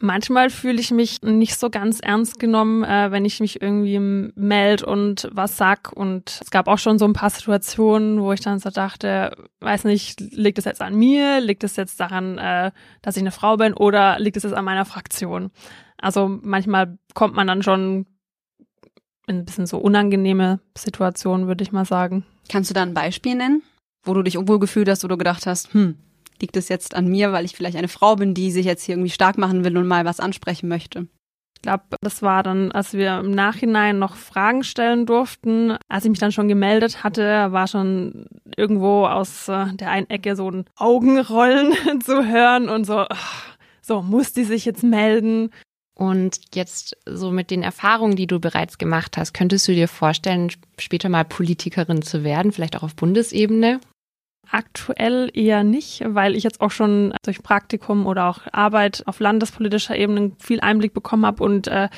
Manchmal 0.00 0.50
fühle 0.50 0.80
ich 0.80 0.90
mich 0.90 1.22
nicht 1.22 1.58
so 1.58 1.70
ganz 1.70 2.00
ernst 2.00 2.38
genommen, 2.38 2.84
äh, 2.84 3.10
wenn 3.10 3.24
ich 3.24 3.40
mich 3.40 3.60
irgendwie 3.60 3.98
meld 4.34 4.82
und 4.82 5.28
was 5.32 5.56
sag. 5.56 5.92
Und 5.92 6.40
es 6.42 6.50
gab 6.50 6.68
auch 6.68 6.78
schon 6.78 6.98
so 6.98 7.04
ein 7.04 7.12
paar 7.12 7.30
Situationen, 7.30 8.20
wo 8.20 8.32
ich 8.32 8.40
dann 8.40 8.58
so 8.58 8.70
dachte, 8.70 9.36
weiß 9.60 9.84
nicht, 9.84 10.20
liegt 10.20 10.58
es 10.58 10.64
jetzt 10.64 10.82
an 10.82 10.94
mir? 10.94 11.40
Liegt 11.40 11.64
es 11.64 11.76
jetzt 11.76 11.98
daran, 12.00 12.38
äh, 12.38 12.70
dass 13.02 13.16
ich 13.16 13.22
eine 13.22 13.32
Frau 13.32 13.56
bin? 13.56 13.74
Oder 13.74 14.18
liegt 14.18 14.36
es 14.36 14.44
jetzt 14.44 14.54
an 14.54 14.64
meiner 14.64 14.84
Fraktion? 14.84 15.50
Also 15.98 16.28
manchmal 16.42 16.98
kommt 17.14 17.34
man 17.34 17.46
dann 17.46 17.62
schon 17.62 18.06
in 19.26 19.38
ein 19.38 19.44
bisschen 19.44 19.66
so 19.66 19.78
unangenehme 19.78 20.60
Situationen, 20.76 21.48
würde 21.48 21.62
ich 21.62 21.72
mal 21.72 21.84
sagen. 21.84 22.24
Kannst 22.48 22.70
du 22.70 22.74
da 22.74 22.82
ein 22.82 22.94
Beispiel 22.94 23.34
nennen? 23.34 23.62
wo 24.08 24.14
du 24.14 24.22
dich 24.22 24.36
unwohl 24.36 24.58
gefühlt 24.58 24.88
hast, 24.88 25.04
wo 25.04 25.08
du 25.08 25.16
gedacht 25.16 25.46
hast, 25.46 25.72
hm, 25.74 25.96
liegt 26.42 26.56
es 26.56 26.68
jetzt 26.68 26.94
an 26.94 27.08
mir, 27.08 27.32
weil 27.32 27.44
ich 27.44 27.56
vielleicht 27.56 27.76
eine 27.76 27.88
Frau 27.88 28.16
bin, 28.16 28.34
die 28.34 28.50
sich 28.50 28.66
jetzt 28.66 28.84
hier 28.84 28.94
irgendwie 28.94 29.10
stark 29.10 29.38
machen 29.38 29.64
will 29.64 29.76
und 29.76 29.86
mal 29.86 30.04
was 30.04 30.20
ansprechen 30.20 30.68
möchte? 30.68 31.06
Ich 31.58 31.62
glaube, 31.62 31.82
das 32.00 32.22
war 32.22 32.44
dann, 32.44 32.70
als 32.70 32.92
wir 32.92 33.18
im 33.18 33.32
Nachhinein 33.32 33.98
noch 33.98 34.14
Fragen 34.14 34.62
stellen 34.62 35.06
durften. 35.06 35.76
Als 35.88 36.04
ich 36.04 36.10
mich 36.10 36.20
dann 36.20 36.30
schon 36.30 36.46
gemeldet 36.46 37.02
hatte, 37.02 37.50
war 37.50 37.66
schon 37.66 38.26
irgendwo 38.56 39.06
aus 39.06 39.48
äh, 39.48 39.66
der 39.74 39.90
einen 39.90 40.08
Ecke 40.08 40.36
so 40.36 40.48
ein 40.48 40.66
Augenrollen 40.76 41.72
zu 42.04 42.24
hören 42.24 42.68
und 42.68 42.84
so, 42.84 43.06
so 43.82 44.02
muss 44.02 44.32
die 44.32 44.44
sich 44.44 44.64
jetzt 44.66 44.84
melden. 44.84 45.50
Und 45.96 46.38
jetzt 46.54 46.96
so 47.06 47.32
mit 47.32 47.50
den 47.50 47.64
Erfahrungen, 47.64 48.14
die 48.14 48.28
du 48.28 48.38
bereits 48.38 48.78
gemacht 48.78 49.16
hast, 49.16 49.34
könntest 49.34 49.66
du 49.66 49.72
dir 49.72 49.88
vorstellen, 49.88 50.52
später 50.78 51.08
mal 51.08 51.24
Politikerin 51.24 52.02
zu 52.02 52.22
werden, 52.22 52.52
vielleicht 52.52 52.76
auch 52.76 52.84
auf 52.84 52.94
Bundesebene? 52.94 53.80
Aktuell 54.50 55.30
eher 55.34 55.62
nicht, 55.62 56.02
weil 56.06 56.34
ich 56.34 56.42
jetzt 56.42 56.60
auch 56.60 56.70
schon 56.70 57.12
durch 57.22 57.42
Praktikum 57.42 58.06
oder 58.06 58.28
auch 58.28 58.40
Arbeit 58.52 59.02
auf 59.06 59.20
landespolitischer 59.20 59.96
Ebene 59.96 60.32
viel 60.38 60.60
Einblick 60.60 60.94
bekommen 60.94 61.26
habe 61.26 61.44
und 61.44 61.68
äh, 61.68 61.88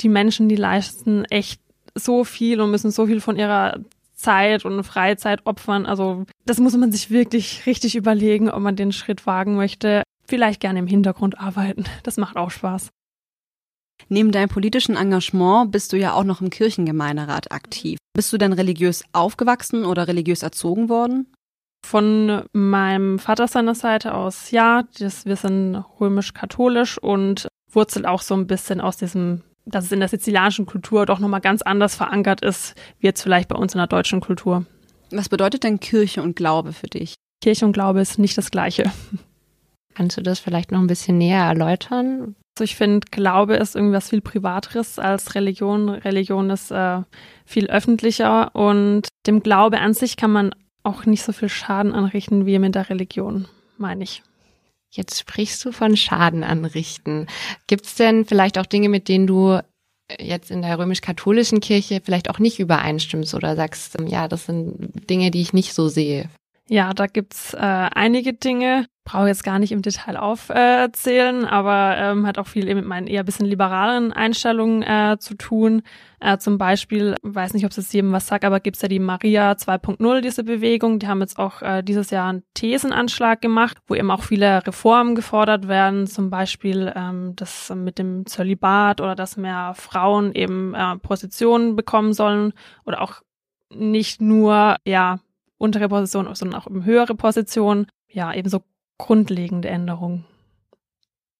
die 0.00 0.10
Menschen, 0.10 0.48
die 0.48 0.56
leisten 0.56 1.24
echt 1.26 1.60
so 1.94 2.24
viel 2.24 2.60
und 2.60 2.70
müssen 2.70 2.90
so 2.90 3.06
viel 3.06 3.20
von 3.20 3.36
ihrer 3.36 3.78
Zeit 4.14 4.64
und 4.64 4.82
Freizeit 4.84 5.46
opfern. 5.46 5.86
Also 5.86 6.24
das 6.44 6.58
muss 6.58 6.76
man 6.76 6.92
sich 6.92 7.10
wirklich 7.10 7.66
richtig 7.66 7.96
überlegen, 7.96 8.50
ob 8.50 8.60
man 8.60 8.76
den 8.76 8.92
Schritt 8.92 9.26
wagen 9.26 9.56
möchte. 9.56 10.02
Vielleicht 10.26 10.60
gerne 10.60 10.78
im 10.78 10.86
Hintergrund 10.86 11.38
arbeiten. 11.38 11.84
Das 12.02 12.16
macht 12.16 12.36
auch 12.36 12.50
Spaß. 12.50 12.90
Neben 14.08 14.32
deinem 14.32 14.48
politischen 14.48 14.96
Engagement 14.96 15.70
bist 15.70 15.92
du 15.92 15.96
ja 15.96 16.12
auch 16.12 16.24
noch 16.24 16.40
im 16.40 16.50
Kirchengemeinderat 16.50 17.52
aktiv. 17.52 17.98
Bist 18.12 18.32
du 18.32 18.38
denn 18.38 18.52
religiös 18.52 19.04
aufgewachsen 19.12 19.84
oder 19.84 20.08
religiös 20.08 20.42
erzogen 20.42 20.88
worden? 20.88 21.28
Von 21.84 22.44
meinem 22.54 23.18
Vater 23.18 23.46
seiner 23.46 23.74
Seite 23.74 24.14
aus 24.14 24.50
ja, 24.50 24.84
das, 24.98 25.26
wir 25.26 25.36
sind 25.36 25.76
römisch-katholisch 26.00 26.96
und 26.96 27.46
wurzelt 27.70 28.06
auch 28.06 28.22
so 28.22 28.34
ein 28.34 28.46
bisschen 28.46 28.80
aus 28.80 28.96
diesem, 28.96 29.42
dass 29.66 29.84
es 29.84 29.92
in 29.92 30.00
der 30.00 30.08
sizilianischen 30.08 30.64
Kultur 30.64 31.04
doch 31.04 31.18
nochmal 31.18 31.42
ganz 31.42 31.60
anders 31.60 31.94
verankert 31.94 32.40
ist, 32.40 32.74
wie 32.98 33.06
jetzt 33.06 33.20
vielleicht 33.20 33.50
bei 33.50 33.56
uns 33.56 33.74
in 33.74 33.78
der 33.78 33.86
deutschen 33.86 34.20
Kultur. 34.20 34.64
Was 35.10 35.28
bedeutet 35.28 35.62
denn 35.62 35.78
Kirche 35.78 36.22
und 36.22 36.36
Glaube 36.36 36.72
für 36.72 36.86
dich? 36.86 37.16
Kirche 37.42 37.66
und 37.66 37.74
Glaube 37.74 38.00
ist 38.00 38.18
nicht 38.18 38.38
das 38.38 38.50
Gleiche. 38.50 38.90
Kannst 39.94 40.16
du 40.16 40.22
das 40.22 40.40
vielleicht 40.40 40.72
noch 40.72 40.80
ein 40.80 40.86
bisschen 40.86 41.18
näher 41.18 41.44
erläutern? 41.44 42.34
Also 42.56 42.64
ich 42.64 42.76
finde, 42.76 43.06
Glaube 43.10 43.56
ist 43.56 43.76
irgendwas 43.76 44.08
viel 44.08 44.22
Privateres 44.22 44.98
als 44.98 45.34
Religion. 45.34 45.90
Religion 45.90 46.48
ist 46.48 46.70
äh, 46.70 47.02
viel 47.44 47.66
öffentlicher 47.66 48.56
und 48.56 49.06
dem 49.26 49.42
Glaube 49.42 49.80
an 49.80 49.92
sich 49.92 50.16
kann 50.16 50.32
man 50.32 50.54
auch 50.84 51.06
nicht 51.06 51.22
so 51.22 51.32
viel 51.32 51.48
Schaden 51.48 51.92
anrichten 51.92 52.46
wie 52.46 52.58
mit 52.58 52.74
der 52.74 52.88
Religion, 52.90 53.48
meine 53.78 54.04
ich. 54.04 54.22
Jetzt 54.90 55.18
sprichst 55.18 55.64
du 55.64 55.72
von 55.72 55.96
Schaden 55.96 56.44
anrichten. 56.44 57.26
Gibt 57.66 57.86
es 57.86 57.96
denn 57.96 58.24
vielleicht 58.24 58.58
auch 58.58 58.66
Dinge, 58.66 58.88
mit 58.88 59.08
denen 59.08 59.26
du 59.26 59.58
jetzt 60.20 60.50
in 60.50 60.62
der 60.62 60.78
römisch-katholischen 60.78 61.60
Kirche 61.60 62.00
vielleicht 62.04 62.30
auch 62.30 62.38
nicht 62.38 62.60
übereinstimmst 62.60 63.34
oder 63.34 63.56
sagst, 63.56 63.96
ja, 64.06 64.28
das 64.28 64.46
sind 64.46 65.08
Dinge, 65.10 65.30
die 65.30 65.40
ich 65.40 65.52
nicht 65.52 65.74
so 65.74 65.88
sehe? 65.88 66.28
Ja, 66.66 66.94
da 66.94 67.06
gibt's 67.06 67.52
äh, 67.52 67.58
einige 67.58 68.32
Dinge, 68.32 68.86
brauche 69.04 69.28
jetzt 69.28 69.44
gar 69.44 69.58
nicht 69.58 69.70
im 69.70 69.82
Detail 69.82 70.16
aufzählen, 70.16 71.44
äh, 71.44 71.46
aber 71.46 71.98
ähm, 71.98 72.26
hat 72.26 72.38
auch 72.38 72.46
viel 72.46 72.68
eben 72.68 72.80
mit 72.80 72.88
meinen 72.88 73.06
eher 73.06 73.22
bisschen 73.22 73.44
liberalen 73.44 74.14
Einstellungen 74.14 74.82
äh, 74.82 75.18
zu 75.18 75.34
tun. 75.34 75.82
Äh, 76.20 76.38
zum 76.38 76.56
Beispiel, 76.56 77.16
weiß 77.22 77.52
nicht, 77.52 77.66
ob 77.66 77.70
es 77.72 77.76
jetzt 77.76 77.92
jedem 77.92 78.12
was 78.12 78.26
sagt, 78.26 78.46
aber 78.46 78.60
gibt's 78.60 78.80
ja 78.80 78.88
die 78.88 78.98
Maria 78.98 79.52
2.0, 79.52 80.22
diese 80.22 80.42
Bewegung. 80.42 80.98
Die 80.98 81.06
haben 81.06 81.20
jetzt 81.20 81.38
auch 81.38 81.60
äh, 81.60 81.82
dieses 81.82 82.08
Jahr 82.08 82.30
einen 82.30 82.44
Thesenanschlag 82.54 83.42
gemacht, 83.42 83.76
wo 83.86 83.94
eben 83.94 84.10
auch 84.10 84.22
viele 84.22 84.66
Reformen 84.66 85.14
gefordert 85.14 85.68
werden, 85.68 86.06
zum 86.06 86.30
Beispiel 86.30 86.90
ähm, 86.96 87.36
das 87.36 87.70
mit 87.74 87.98
dem 87.98 88.24
Zölibat 88.24 89.02
oder 89.02 89.14
dass 89.14 89.36
mehr 89.36 89.74
Frauen 89.74 90.32
eben 90.32 90.74
äh, 90.74 90.96
Positionen 90.96 91.76
bekommen 91.76 92.14
sollen 92.14 92.54
oder 92.86 93.02
auch 93.02 93.20
nicht 93.70 94.22
nur, 94.22 94.76
ja, 94.86 95.18
untere 95.64 95.88
Position, 95.88 96.32
sondern 96.34 96.60
auch 96.60 96.66
in 96.66 96.84
höhere 96.84 97.14
Positionen. 97.14 97.86
Ja, 98.08 98.32
eben 98.32 98.48
so 98.48 98.62
grundlegende 98.98 99.68
Änderungen. 99.68 100.24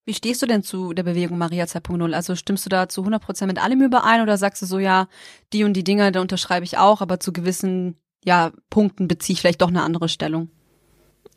Wie 0.07 0.15
stehst 0.15 0.43
du 0.43 0.47
denn 0.47 0.63
zu 0.63 0.93
der 0.93 1.03
Bewegung 1.03 1.39
Maria 1.39 1.65
2.0? 1.65 2.13
Also 2.13 2.35
stimmst 2.35 2.67
du 2.67 2.69
da 2.69 2.89
zu 2.89 3.03
100 3.03 3.23
Prozent 3.23 3.49
mit 3.49 3.63
allem 3.63 3.81
überein 3.81 4.21
oder 4.21 4.37
sagst 4.37 4.61
du 4.61 4.67
so, 4.67 4.79
ja, 4.79 5.09
die 5.53 5.65
und 5.65 5.75
die 5.75 5.85
Dinge, 5.85 6.13
da 6.13 6.21
unterschreibe 6.21 6.65
ich 6.65 6.77
auch, 6.77 7.01
aber 7.01 7.21
zu 7.21 7.33
gewissen, 7.33 7.97
ja, 8.25 8.53
Punkten 8.69 9.09
beziehe 9.09 9.35
ich 9.35 9.41
vielleicht 9.41 9.63
doch 9.63 9.69
eine 9.69 9.83
andere 9.83 10.09
Stellung? 10.09 10.51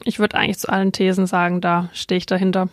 Ich 0.04 0.20
würde 0.20 0.38
eigentlich 0.38 0.60
zu 0.60 0.70
allen 0.70 0.92
Thesen 0.92 1.28
sagen, 1.28 1.62
da 1.62 1.90
stehe 1.94 2.18
ich 2.18 2.26
dahinter. 2.26 2.70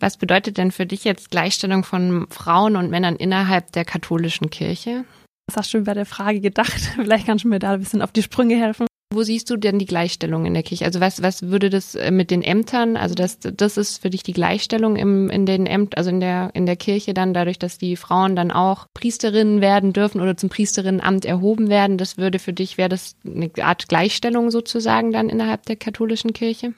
Was 0.00 0.16
bedeutet 0.16 0.58
denn 0.58 0.70
für 0.70 0.86
dich 0.86 1.04
jetzt 1.04 1.30
Gleichstellung 1.30 1.84
von 1.84 2.26
Frauen 2.30 2.76
und 2.76 2.90
Männern 2.90 3.16
innerhalb 3.16 3.72
der 3.72 3.84
katholischen 3.84 4.50
Kirche? 4.50 5.04
Was 5.48 5.56
hast 5.56 5.74
du 5.74 5.82
bei 5.82 5.94
der 5.94 6.06
Frage 6.06 6.40
gedacht? 6.40 6.78
Vielleicht 6.96 7.26
kannst 7.26 7.44
du 7.44 7.48
mir 7.48 7.58
da 7.58 7.72
ein 7.72 7.80
bisschen 7.80 8.02
auf 8.02 8.12
die 8.12 8.22
Sprünge 8.22 8.56
helfen. 8.56 8.86
Wo 9.10 9.22
siehst 9.22 9.48
du 9.48 9.56
denn 9.56 9.78
die 9.78 9.86
Gleichstellung 9.86 10.44
in 10.44 10.52
der 10.52 10.62
Kirche? 10.62 10.84
Also 10.84 11.00
was, 11.00 11.22
was 11.22 11.44
würde 11.44 11.70
das 11.70 11.94
äh, 11.94 12.10
mit 12.10 12.30
den 12.30 12.42
Ämtern, 12.42 12.98
also 12.98 13.14
das, 13.14 13.38
das 13.40 13.78
ist 13.78 14.02
für 14.02 14.10
dich 14.10 14.22
die 14.22 14.34
Gleichstellung 14.34 14.96
im, 14.96 15.30
in 15.30 15.46
den 15.46 15.64
Ämtern, 15.64 15.96
also 15.96 16.10
in 16.10 16.20
der, 16.20 16.50
in 16.52 16.66
der 16.66 16.76
Kirche 16.76 17.14
dann, 17.14 17.32
dadurch, 17.32 17.58
dass 17.58 17.78
die 17.78 17.96
Frauen 17.96 18.36
dann 18.36 18.50
auch 18.50 18.86
Priesterinnen 18.92 19.62
werden 19.62 19.94
dürfen 19.94 20.20
oder 20.20 20.36
zum 20.36 20.50
Priesterinnenamt 20.50 21.24
erhoben 21.24 21.70
werden, 21.70 21.96
das 21.96 22.18
würde 22.18 22.38
für 22.38 22.52
dich, 22.52 22.76
wäre 22.76 22.90
das 22.90 23.16
eine 23.24 23.50
Art 23.62 23.88
Gleichstellung 23.88 24.50
sozusagen 24.50 25.10
dann 25.10 25.30
innerhalb 25.30 25.64
der 25.64 25.76
katholischen 25.76 26.34
Kirche? 26.34 26.74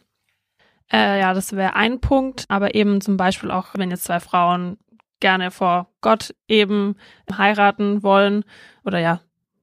Äh, 0.93 1.19
ja, 1.19 1.35
das 1.35 1.53
wäre 1.57 1.75
ein 1.75 2.01
Punkt, 2.01 2.45
aber 2.47 2.77
eben 2.77 3.01
zum 3.01 3.17
Beispiel 3.17 3.51
auch, 3.51 3.67
wenn 3.75 3.91
jetzt 3.91 4.05
zwei 4.05 4.21
Frauen 4.21 4.79
gerne 5.21 5.51
vor 5.51 5.89
Gott 6.01 6.35
eben 6.49 6.97
heiraten 7.31 8.03
wollen 8.03 8.45
oder 8.85 8.99
ja, 8.99 9.21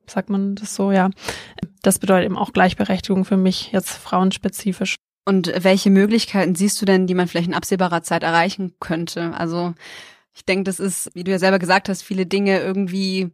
sagt 0.07 0.29
man 0.29 0.55
das 0.55 0.75
so, 0.75 0.91
ja. 0.91 1.09
Das 1.81 1.99
bedeutet 1.99 2.25
eben 2.25 2.37
auch 2.37 2.53
Gleichberechtigung 2.53 3.25
für 3.25 3.37
mich 3.37 3.71
jetzt 3.71 3.91
frauenspezifisch. 3.91 4.95
Und 5.25 5.51
welche 5.63 5.89
Möglichkeiten 5.89 6.55
siehst 6.55 6.81
du 6.81 6.85
denn, 6.85 7.05
die 7.05 7.13
man 7.13 7.27
vielleicht 7.27 7.49
in 7.49 7.53
absehbarer 7.53 8.01
Zeit 8.01 8.23
erreichen 8.23 8.75
könnte? 8.79 9.33
Also 9.33 9.73
ich 10.33 10.45
denke, 10.45 10.63
das 10.63 10.79
ist, 10.79 11.09
wie 11.15 11.23
du 11.23 11.31
ja 11.31 11.39
selber 11.39 11.59
gesagt 11.59 11.89
hast, 11.89 12.01
viele 12.01 12.25
Dinge 12.25 12.61
irgendwie 12.61 13.31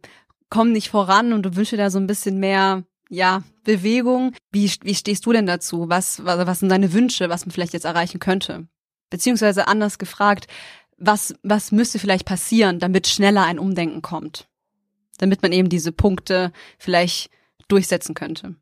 kommen 0.50 0.72
nicht 0.72 0.88
voran 0.88 1.32
und 1.32 1.42
du 1.44 1.54
wünschst 1.56 1.72
dir 1.72 1.76
da 1.76 1.90
so 1.90 1.98
ein 1.98 2.06
bisschen 2.06 2.38
mehr, 2.40 2.84
ja, 3.10 3.42
Bewegung. 3.64 4.34
Wie, 4.50 4.70
wie 4.82 4.94
stehst 4.94 5.26
du 5.26 5.32
denn 5.32 5.46
dazu? 5.46 5.88
Was, 5.88 6.24
was, 6.24 6.46
was 6.46 6.60
sind 6.60 6.68
deine 6.68 6.92
Wünsche, 6.92 7.28
was 7.28 7.46
man 7.46 7.52
vielleicht 7.52 7.74
jetzt 7.74 7.84
erreichen 7.84 8.18
könnte? 8.18 8.66
Beziehungsweise 9.10 9.68
anders 9.68 9.98
gefragt, 9.98 10.48
was, 10.98 11.34
was 11.42 11.72
müsste 11.72 11.98
vielleicht 11.98 12.26
passieren, 12.26 12.78
damit 12.78 13.06
schneller 13.06 13.44
ein 13.44 13.58
Umdenken 13.58 14.02
kommt? 14.02 14.48
Damit 15.18 15.42
man 15.42 15.52
eben 15.52 15.68
diese 15.68 15.92
Punkte 15.92 16.52
vielleicht 16.78 17.30
durchsetzen 17.68 18.14
könnte. 18.14 18.56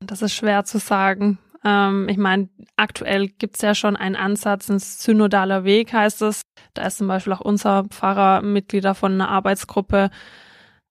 Das 0.00 0.22
ist 0.22 0.34
schwer 0.34 0.64
zu 0.64 0.78
sagen. 0.78 1.38
Ähm, 1.64 2.08
ich 2.08 2.16
meine, 2.16 2.48
aktuell 2.76 3.28
gibt's 3.28 3.60
ja 3.60 3.74
schon 3.74 3.96
einen 3.96 4.16
Ansatz, 4.16 4.68
ein 4.68 4.78
synodaler 4.78 5.64
Weg 5.64 5.92
heißt 5.92 6.22
es. 6.22 6.42
Da 6.74 6.86
ist 6.86 6.98
zum 6.98 7.08
Beispiel 7.08 7.32
auch 7.32 7.40
unser 7.40 7.84
Pfarrer 7.84 8.42
Mitglieder 8.42 8.94
von 8.94 9.12
einer 9.12 9.28
Arbeitsgruppe. 9.28 10.10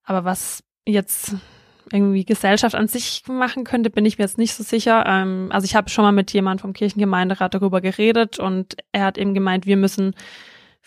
Aber 0.04 0.26
was 0.26 0.64
jetzt 0.86 1.36
irgendwie 1.92 2.26
Gesellschaft 2.26 2.76
an 2.76 2.88
sich 2.88 3.24
machen 3.28 3.64
könnte, 3.64 3.90
bin 3.90 4.06
ich 4.06 4.18
mir 4.18 4.26
jetzt 4.26 4.38
nicht 4.38 4.54
so 4.54 4.64
sicher. 4.64 5.04
Ähm, 5.08 5.50
also 5.52 5.66
ich 5.66 5.76
habe 5.76 5.90
schon 5.90 6.04
mal 6.04 6.12
mit 6.12 6.32
jemandem 6.34 6.62
vom 6.62 6.74
Kirchengemeinderat 6.74 7.54
darüber 7.54 7.82
geredet 7.82 8.40
und 8.40 8.76
er 8.92 9.06
hat 9.06 9.18
eben 9.18 9.34
gemeint, 9.34 9.66
wir 9.66 9.78
müssen 9.78 10.14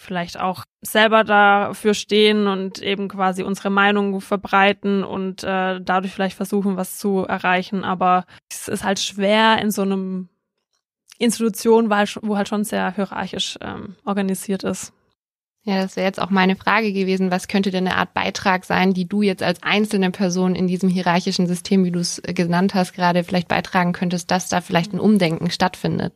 vielleicht 0.02 0.38
auch 0.38 0.64
selber 0.82 1.24
dafür 1.24 1.94
stehen 1.94 2.46
und 2.46 2.80
eben 2.82 3.08
quasi 3.08 3.42
unsere 3.42 3.70
Meinung 3.70 4.20
verbreiten 4.20 5.04
und 5.04 5.44
äh, 5.44 5.80
dadurch 5.80 6.12
vielleicht 6.12 6.36
versuchen, 6.36 6.76
was 6.76 6.98
zu 6.98 7.24
erreichen. 7.24 7.84
Aber 7.84 8.26
es 8.50 8.68
ist 8.68 8.84
halt 8.84 8.98
schwer 8.98 9.58
in 9.62 9.70
so 9.70 9.82
einem 9.82 10.28
Institution, 11.18 11.88
wo 11.88 12.36
halt 12.36 12.48
schon 12.48 12.64
sehr 12.64 12.94
hierarchisch 12.94 13.56
ähm, 13.60 13.96
organisiert 14.04 14.64
ist. 14.64 14.92
Ja, 15.64 15.80
das 15.80 15.94
wäre 15.94 16.06
jetzt 16.06 16.20
auch 16.20 16.30
meine 16.30 16.56
Frage 16.56 16.92
gewesen. 16.92 17.30
Was 17.30 17.46
könnte 17.46 17.70
denn 17.70 17.86
eine 17.86 17.96
Art 17.96 18.14
Beitrag 18.14 18.64
sein, 18.64 18.94
die 18.94 19.06
du 19.06 19.22
jetzt 19.22 19.44
als 19.44 19.62
einzelne 19.62 20.10
Person 20.10 20.56
in 20.56 20.66
diesem 20.66 20.88
hierarchischen 20.88 21.46
System, 21.46 21.84
wie 21.84 21.92
du 21.92 22.00
es 22.00 22.20
genannt 22.26 22.74
hast, 22.74 22.94
gerade 22.94 23.22
vielleicht 23.22 23.46
beitragen 23.46 23.92
könntest, 23.92 24.32
dass 24.32 24.48
da 24.48 24.60
vielleicht 24.60 24.92
ein 24.92 24.98
Umdenken 24.98 25.50
stattfindet? 25.50 26.14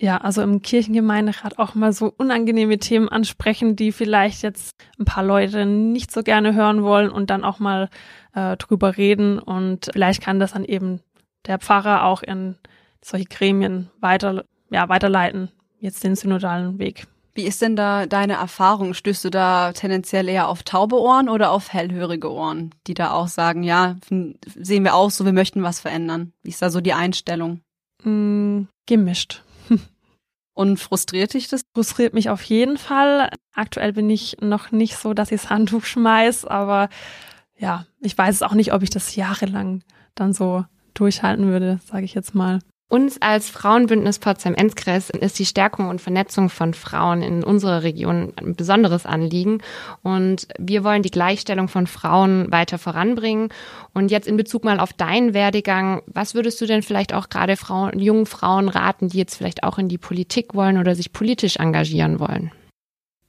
Ja, 0.00 0.18
also 0.18 0.42
im 0.42 0.60
Kirchengemeinderat 0.60 1.58
auch 1.58 1.74
mal 1.76 1.92
so 1.92 2.12
unangenehme 2.16 2.78
Themen 2.78 3.08
ansprechen, 3.08 3.76
die 3.76 3.92
vielleicht 3.92 4.42
jetzt 4.42 4.74
ein 4.98 5.04
paar 5.04 5.22
Leute 5.24 5.66
nicht 5.66 6.10
so 6.10 6.22
gerne 6.22 6.54
hören 6.54 6.82
wollen 6.82 7.10
und 7.10 7.30
dann 7.30 7.44
auch 7.44 7.60
mal 7.60 7.88
äh, 8.34 8.56
drüber 8.56 8.96
reden. 8.96 9.38
Und 9.38 9.90
vielleicht 9.92 10.20
kann 10.20 10.40
das 10.40 10.52
dann 10.52 10.64
eben 10.64 11.00
der 11.46 11.58
Pfarrer 11.58 12.04
auch 12.04 12.22
in 12.22 12.56
solche 13.04 13.26
Gremien 13.26 13.90
weiter, 14.00 14.44
ja, 14.70 14.88
weiterleiten, 14.88 15.50
jetzt 15.78 16.02
den 16.02 16.16
synodalen 16.16 16.78
Weg. 16.78 17.06
Wie 17.34 17.44
ist 17.44 17.62
denn 17.62 17.76
da 17.76 18.06
deine 18.06 18.34
Erfahrung? 18.34 18.94
Stößt 18.94 19.24
du 19.24 19.30
da 19.30 19.72
tendenziell 19.72 20.28
eher 20.28 20.48
auf 20.48 20.62
taube 20.62 21.00
Ohren 21.00 21.28
oder 21.28 21.50
auf 21.50 21.72
hellhörige 21.72 22.32
Ohren, 22.32 22.72
die 22.86 22.94
da 22.94 23.12
auch 23.12 23.26
sagen, 23.26 23.64
ja, 23.64 23.96
sehen 24.08 24.84
wir 24.84 24.94
aus, 24.94 25.16
so 25.16 25.24
wir 25.24 25.32
möchten 25.32 25.62
was 25.62 25.80
verändern? 25.80 26.32
Wie 26.42 26.50
ist 26.50 26.62
da 26.62 26.70
so 26.70 26.80
die 26.80 26.94
Einstellung? 26.94 27.60
Mm, 28.04 28.64
gemischt. 28.86 29.43
Und 30.54 30.78
frustriert 30.78 31.34
dich 31.34 31.48
das? 31.48 31.62
Frustriert 31.74 32.14
mich 32.14 32.30
auf 32.30 32.42
jeden 32.44 32.78
Fall. 32.78 33.28
Aktuell 33.54 33.92
bin 33.92 34.08
ich 34.08 34.36
noch 34.40 34.70
nicht 34.70 34.96
so, 34.96 35.12
dass 35.12 35.32
ich 35.32 35.42
das 35.42 35.50
Handtuch 35.50 35.84
schmeiß, 35.84 36.44
aber 36.44 36.88
ja, 37.56 37.86
ich 38.00 38.16
weiß 38.16 38.42
auch 38.42 38.54
nicht, 38.54 38.72
ob 38.72 38.82
ich 38.82 38.90
das 38.90 39.16
jahrelang 39.16 39.82
dann 40.14 40.32
so 40.32 40.64
durchhalten 40.94 41.46
würde, 41.46 41.80
sage 41.84 42.04
ich 42.04 42.14
jetzt 42.14 42.34
mal. 42.34 42.60
Uns 42.94 43.20
als 43.20 43.50
Frauenbündnis 43.50 44.20
Potsdam-Enzkreis 44.20 45.10
ist 45.10 45.36
die 45.40 45.46
Stärkung 45.46 45.88
und 45.88 46.00
Vernetzung 46.00 46.48
von 46.48 46.74
Frauen 46.74 47.22
in 47.22 47.42
unserer 47.42 47.82
Region 47.82 48.32
ein 48.36 48.54
besonderes 48.54 49.04
Anliegen. 49.04 49.58
Und 50.04 50.46
wir 50.60 50.84
wollen 50.84 51.02
die 51.02 51.10
Gleichstellung 51.10 51.66
von 51.66 51.88
Frauen 51.88 52.52
weiter 52.52 52.78
voranbringen. 52.78 53.48
Und 53.94 54.12
jetzt 54.12 54.28
in 54.28 54.36
Bezug 54.36 54.62
mal 54.62 54.78
auf 54.78 54.92
deinen 54.92 55.34
Werdegang, 55.34 56.02
was 56.06 56.36
würdest 56.36 56.60
du 56.60 56.66
denn 56.66 56.84
vielleicht 56.84 57.12
auch 57.12 57.30
gerade 57.30 57.56
Frauen, 57.56 57.98
jungen 57.98 58.26
Frauen 58.26 58.68
raten, 58.68 59.08
die 59.08 59.18
jetzt 59.18 59.34
vielleicht 59.34 59.64
auch 59.64 59.78
in 59.78 59.88
die 59.88 59.98
Politik 59.98 60.54
wollen 60.54 60.78
oder 60.78 60.94
sich 60.94 61.12
politisch 61.12 61.56
engagieren 61.56 62.20
wollen? 62.20 62.52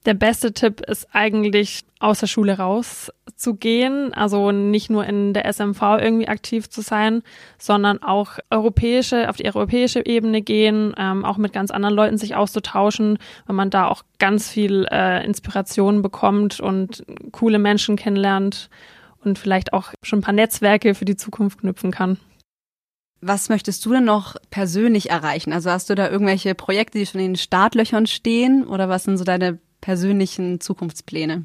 Der 0.06 0.14
beste 0.14 0.52
Tipp 0.52 0.82
ist 0.82 1.08
eigentlich, 1.12 1.84
aus 1.98 2.20
der 2.20 2.28
Schule 2.28 2.58
rauszugehen, 2.58 4.14
also 4.14 4.52
nicht 4.52 4.88
nur 4.88 5.04
in 5.04 5.32
der 5.32 5.52
SMV 5.52 5.82
irgendwie 5.98 6.28
aktiv 6.28 6.70
zu 6.70 6.80
sein, 6.80 7.22
sondern 7.58 8.02
auch 8.02 8.38
europäische, 8.48 9.28
auf 9.28 9.36
die 9.36 9.46
europäische 9.46 10.06
Ebene 10.06 10.42
gehen, 10.42 10.94
ähm, 10.96 11.24
auch 11.24 11.38
mit 11.38 11.52
ganz 11.52 11.72
anderen 11.72 11.96
Leuten 11.96 12.18
sich 12.18 12.36
auszutauschen, 12.36 13.18
weil 13.46 13.56
man 13.56 13.70
da 13.70 13.88
auch 13.88 14.04
ganz 14.20 14.48
viel 14.48 14.86
äh, 14.92 15.24
Inspiration 15.24 16.02
bekommt 16.02 16.60
und 16.60 17.04
coole 17.32 17.58
Menschen 17.58 17.96
kennenlernt 17.96 18.70
und 19.24 19.40
vielleicht 19.40 19.72
auch 19.72 19.92
schon 20.02 20.20
ein 20.20 20.22
paar 20.22 20.34
Netzwerke 20.34 20.94
für 20.94 21.04
die 21.04 21.16
Zukunft 21.16 21.62
knüpfen 21.62 21.90
kann. 21.90 22.18
Was 23.22 23.48
möchtest 23.48 23.84
du 23.84 23.92
denn 23.92 24.04
noch 24.04 24.36
persönlich 24.50 25.10
erreichen? 25.10 25.52
Also 25.52 25.70
hast 25.70 25.90
du 25.90 25.96
da 25.96 26.08
irgendwelche 26.08 26.54
Projekte, 26.54 26.98
die 26.98 27.06
schon 27.06 27.20
in 27.20 27.32
den 27.32 27.36
Startlöchern 27.36 28.06
stehen 28.06 28.64
oder 28.64 28.88
was 28.88 29.04
sind 29.04 29.16
so 29.16 29.24
deine 29.24 29.58
persönlichen 29.86 30.58
Zukunftspläne? 30.60 31.44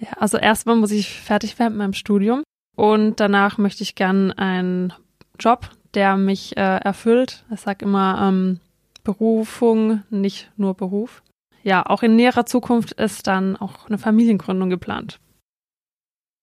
Ja, 0.00 0.08
also 0.18 0.36
erstmal 0.36 0.74
muss 0.74 0.90
ich 0.90 1.08
fertig 1.08 1.60
werden 1.60 1.74
mit 1.74 1.78
meinem 1.78 1.92
Studium 1.92 2.42
und 2.76 3.20
danach 3.20 3.56
möchte 3.56 3.84
ich 3.84 3.94
gern 3.94 4.32
einen 4.32 4.92
Job, 5.38 5.70
der 5.94 6.16
mich 6.16 6.56
äh, 6.56 6.78
erfüllt. 6.78 7.44
Ich 7.54 7.60
sage 7.60 7.84
immer 7.84 8.20
ähm, 8.20 8.58
Berufung, 9.04 10.02
nicht 10.10 10.50
nur 10.56 10.74
Beruf. 10.74 11.22
Ja, 11.62 11.86
auch 11.86 12.02
in 12.02 12.16
näherer 12.16 12.46
Zukunft 12.46 12.94
ist 12.94 13.28
dann 13.28 13.56
auch 13.56 13.86
eine 13.86 13.98
Familiengründung 13.98 14.68
geplant. 14.68 15.20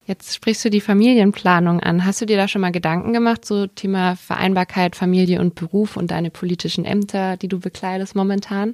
Jetzt 0.05 0.33
sprichst 0.33 0.63
du 0.63 0.69
die 0.69 0.79
Familienplanung 0.79 1.81
an. 1.81 2.05
Hast 2.05 2.21
du 2.21 2.27
dir 2.27 2.37
da 2.37 2.47
schon 2.47 2.61
mal 2.61 2.71
Gedanken 2.71 3.11
gemacht, 3.11 3.43
so 3.43 3.67
Thema 3.67 4.15
Vereinbarkeit, 4.15 4.95
Familie 4.95 5.41
und 5.41 5.55
Beruf 5.55 5.97
und 5.97 6.11
deine 6.11 6.31
politischen 6.31 6.85
Ämter, 6.85 7.35
die 7.35 7.49
du 7.49 7.59
bekleidest 7.59 8.15
momentan? 8.15 8.73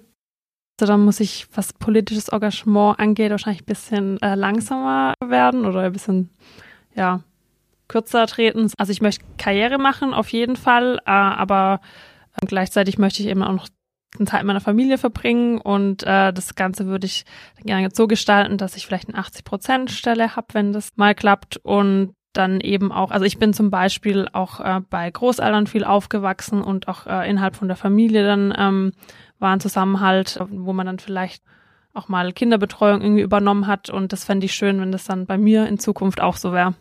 Also 0.79 0.91
da 0.91 0.97
muss 0.97 1.21
ich, 1.21 1.47
was 1.53 1.71
politisches 1.73 2.27
Engagement 2.29 2.99
angeht, 2.99 3.31
wahrscheinlich 3.31 3.61
ein 3.61 3.65
bisschen 3.65 4.21
äh, 4.21 4.35
langsamer 4.35 5.13
werden 5.23 5.65
oder 5.65 5.81
ein 5.81 5.93
bisschen, 5.93 6.29
ja, 6.95 7.21
kürzer 7.87 8.27
treten. 8.27 8.69
Also 8.77 8.91
ich 8.91 9.01
möchte 9.01 9.23
Karriere 9.37 9.77
machen, 9.77 10.13
auf 10.13 10.29
jeden 10.29 10.55
Fall, 10.57 10.97
äh, 11.05 11.11
aber 11.11 11.79
äh, 12.41 12.45
gleichzeitig 12.45 12.97
möchte 12.97 13.21
ich 13.21 13.29
eben 13.29 13.43
auch 13.43 13.53
noch 13.53 13.67
einen 14.17 14.25
Teil 14.25 14.43
meiner 14.43 14.61
Familie 14.61 14.97
verbringen 14.97 15.59
und 15.59 16.03
äh, 16.03 16.33
das 16.33 16.55
Ganze 16.55 16.87
würde 16.87 17.05
ich 17.05 17.25
gerne 17.63 17.89
so 17.93 18.07
gestalten, 18.07 18.57
dass 18.57 18.75
ich 18.75 18.85
vielleicht 18.85 19.09
eine 19.09 19.21
80-Prozent-Stelle 19.21 20.35
habe, 20.35 20.47
wenn 20.53 20.73
das 20.73 20.89
mal 20.95 21.15
klappt 21.15 21.57
und 21.57 22.13
dann 22.33 22.59
eben 22.59 22.91
auch, 22.91 23.11
also 23.11 23.25
ich 23.25 23.39
bin 23.39 23.53
zum 23.53 23.71
Beispiel 23.71 24.27
auch 24.33 24.59
äh, 24.59 24.81
bei 24.89 25.09
Großeltern 25.09 25.67
viel 25.67 25.83
aufgewachsen 25.85 26.61
und 26.61 26.87
auch 26.87 27.07
äh, 27.07 27.29
innerhalb 27.29 27.55
von 27.55 27.67
der 27.67 27.77
Familie 27.77 28.25
dann 28.25 28.53
ähm, 28.57 28.91
war 29.45 29.53
ein 29.53 29.59
Zusammenhalt, 29.59 30.39
wo 30.49 30.73
man 30.73 30.87
dann 30.87 30.97
vielleicht 30.97 31.43
auch 31.93 32.07
mal 32.07 32.33
Kinderbetreuung 32.33 33.01
irgendwie 33.01 33.21
übernommen 33.21 33.67
hat. 33.67 33.91
Und 33.91 34.11
das 34.11 34.25
fände 34.25 34.47
ich 34.47 34.55
schön, 34.55 34.81
wenn 34.81 34.91
das 34.91 35.05
dann 35.05 35.27
bei 35.27 35.37
mir 35.37 35.67
in 35.67 35.77
Zukunft 35.77 36.19
auch 36.19 36.35
so 36.35 36.51
wäre. 36.51 36.73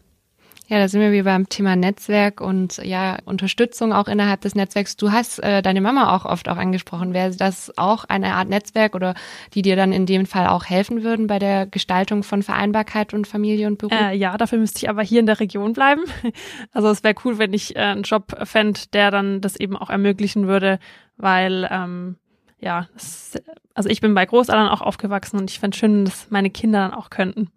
Ja, 0.66 0.79
da 0.79 0.88
sind 0.88 1.03
wir 1.03 1.12
wie 1.12 1.20
beim 1.20 1.46
Thema 1.46 1.77
Netzwerk 1.77 2.40
und 2.40 2.79
ja, 2.79 3.18
Unterstützung 3.27 3.92
auch 3.92 4.09
innerhalb 4.09 4.40
des 4.40 4.55
Netzwerks. 4.55 4.96
Du 4.96 5.12
hast 5.12 5.40
äh, 5.40 5.61
deine 5.61 5.83
Mama 5.83 6.16
auch 6.16 6.24
oft 6.24 6.48
auch 6.48 6.57
angesprochen. 6.57 7.12
Wäre 7.12 7.37
das 7.37 7.77
auch 7.77 8.07
eine 8.07 8.33
Art 8.33 8.48
Netzwerk 8.48 8.94
oder 8.94 9.14
die 9.53 9.61
dir 9.61 9.77
dann 9.77 9.92
in 9.92 10.07
dem 10.07 10.24
Fall 10.24 10.46
auch 10.46 10.64
helfen 10.64 11.05
würden 11.05 11.27
bei 11.27 11.38
der 11.38 11.66
Gestaltung 11.66 12.22
von 12.22 12.42
Vereinbarkeit 12.42 13.12
und 13.12 13.27
Familie 13.27 13.66
und 13.66 13.77
Beruf? 13.77 13.92
Äh, 13.92 14.16
ja, 14.16 14.38
dafür 14.38 14.59
müsste 14.59 14.79
ich 14.79 14.88
aber 14.88 15.03
hier 15.03 15.20
in 15.20 15.27
der 15.27 15.38
Region 15.38 15.74
bleiben. 15.74 16.03
Also 16.72 16.88
es 16.88 17.05
wäre 17.05 17.14
cool, 17.24 17.38
wenn 17.38 17.53
ich 17.53 17.77
äh, 17.77 17.81
einen 17.81 18.03
Job 18.03 18.35
fände, 18.44 18.81
der 18.92 19.11
dann 19.11 19.40
das 19.40 19.57
eben 19.57 19.77
auch 19.77 19.90
ermöglichen 19.90 20.48
würde, 20.48 20.79
weil 21.16 21.68
ähm, 21.70 22.16
ja, 22.64 22.88
es, 22.96 23.33
also 23.74 23.88
ich 23.90 24.00
bin 24.00 24.14
bei 24.14 24.24
Großeltern 24.24 24.68
auch 24.68 24.81
aufgewachsen 24.81 25.38
und 25.38 25.50
ich 25.50 25.61
fände 25.61 25.77
schön, 25.77 26.07
dass 26.07 26.31
meine 26.31 26.50
Kinder 26.50 26.88
dann 26.88 26.98
auch 26.98 27.11
könnten. 27.11 27.50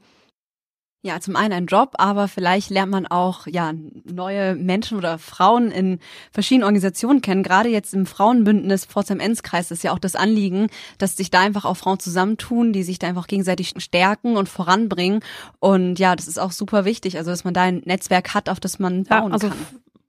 Ja, 1.03 1.21
zum 1.21 1.37
einen 1.37 1.53
ein 1.53 1.65
Job, 1.67 1.93
aber 1.99 2.27
vielleicht 2.27 2.69
lernt 2.69 2.91
man 2.91 3.07
auch 3.07 3.47
ja 3.47 3.71
neue 4.03 4.55
Menschen 4.55 4.97
oder 4.97 5.19
Frauen 5.19 5.71
in 5.71 5.99
verschiedenen 6.33 6.65
Organisationen 6.65 7.21
kennen. 7.21 7.43
Gerade 7.43 7.69
jetzt 7.69 7.93
im 7.93 8.05
Frauenbündnis 8.05 8.85
Pforzheim-Enz-Kreis 8.85 9.71
ist 9.71 9.83
ja 9.83 9.93
auch 9.93 9.99
das 9.99 10.15
Anliegen, 10.15 10.67
dass 10.97 11.15
sich 11.15 11.31
da 11.31 11.39
einfach 11.39 11.63
auch 11.63 11.77
Frauen 11.77 11.99
zusammentun, 11.99 12.73
die 12.73 12.83
sich 12.83 12.99
da 12.99 13.07
einfach 13.07 13.27
gegenseitig 13.27 13.75
stärken 13.77 14.35
und 14.35 14.49
voranbringen. 14.49 15.21
Und 15.59 15.99
ja, 15.99 16.15
das 16.15 16.27
ist 16.27 16.39
auch 16.39 16.51
super 16.51 16.83
wichtig, 16.83 17.17
also 17.17 17.29
dass 17.31 17.45
man 17.45 17.53
da 17.53 17.61
ein 17.61 17.83
Netzwerk 17.85 18.33
hat, 18.33 18.49
auf 18.49 18.59
das 18.59 18.79
man 18.79 19.05
bauen 19.05 19.27
ja, 19.27 19.33
also 19.33 19.47
kann. 19.49 19.57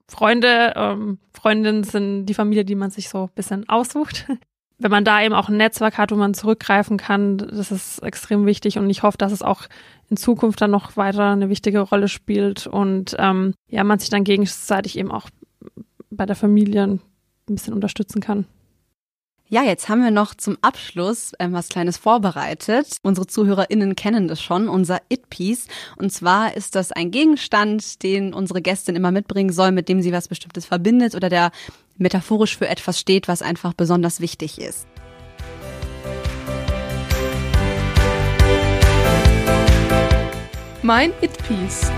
Freunde, 0.09 0.73
ähm, 0.75 1.19
Freundinnen 1.31 1.83
sind 1.83 2.25
die 2.25 2.33
Familie, 2.33 2.65
die 2.65 2.75
man 2.75 2.89
sich 2.89 3.07
so 3.07 3.25
ein 3.25 3.35
bisschen 3.35 3.69
aussucht 3.69 4.25
wenn 4.79 4.91
man 4.91 5.03
da 5.03 5.21
eben 5.21 5.33
auch 5.33 5.49
ein 5.49 5.57
Netzwerk 5.57 5.97
hat, 5.97 6.11
wo 6.11 6.15
man 6.15 6.33
zurückgreifen 6.33 6.97
kann, 6.97 7.37
das 7.37 7.71
ist 7.71 8.01
extrem 8.01 8.45
wichtig 8.45 8.77
und 8.77 8.89
ich 8.89 9.03
hoffe, 9.03 9.17
dass 9.17 9.33
es 9.33 9.41
auch 9.41 9.63
in 10.09 10.17
Zukunft 10.17 10.61
dann 10.61 10.71
noch 10.71 10.97
weiter 10.97 11.25
eine 11.25 11.49
wichtige 11.49 11.81
Rolle 11.81 12.07
spielt 12.07 12.65
und 12.65 13.15
ähm, 13.19 13.53
ja, 13.69 13.83
man 13.83 13.99
sich 13.99 14.09
dann 14.09 14.23
gegenseitig 14.23 14.97
eben 14.97 15.11
auch 15.11 15.29
bei 16.09 16.25
der 16.25 16.35
Familie 16.35 16.83
ein 16.83 17.01
bisschen 17.45 17.73
unterstützen 17.73 18.21
kann. 18.21 18.45
Ja, 19.51 19.63
jetzt 19.63 19.89
haben 19.89 20.03
wir 20.03 20.11
noch 20.11 20.35
zum 20.35 20.59
Abschluss 20.61 21.31
ähm, 21.39 21.53
was 21.53 21.69
Kleines 21.69 21.97
vorbereitet. 21.97 22.97
Unsere 23.01 23.25
ZuhörerInnen 23.25 23.95
kennen 23.95 24.27
das 24.27 24.43
schon, 24.43 24.69
unser 24.69 25.01
It-Piece. 25.09 25.67
Und 25.97 26.11
zwar 26.11 26.55
ist 26.55 26.75
das 26.75 26.91
ein 26.91 27.09
Gegenstand, 27.09 28.03
den 28.03 28.35
unsere 28.35 28.61
Gästin 28.61 28.95
immer 28.95 29.09
mitbringen 29.09 29.51
soll, 29.51 29.71
mit 29.71 29.89
dem 29.89 30.03
sie 30.03 30.13
was 30.13 30.27
Bestimmtes 30.27 30.67
verbindet 30.67 31.15
oder 31.15 31.29
der 31.29 31.49
metaphorisch 31.97 32.59
für 32.59 32.67
etwas 32.67 32.99
steht, 32.99 33.27
was 33.27 33.41
einfach 33.41 33.73
besonders 33.73 34.21
wichtig 34.21 34.61
ist. 34.61 34.85
Mein 40.83 41.11
It-Piece. 41.21 41.91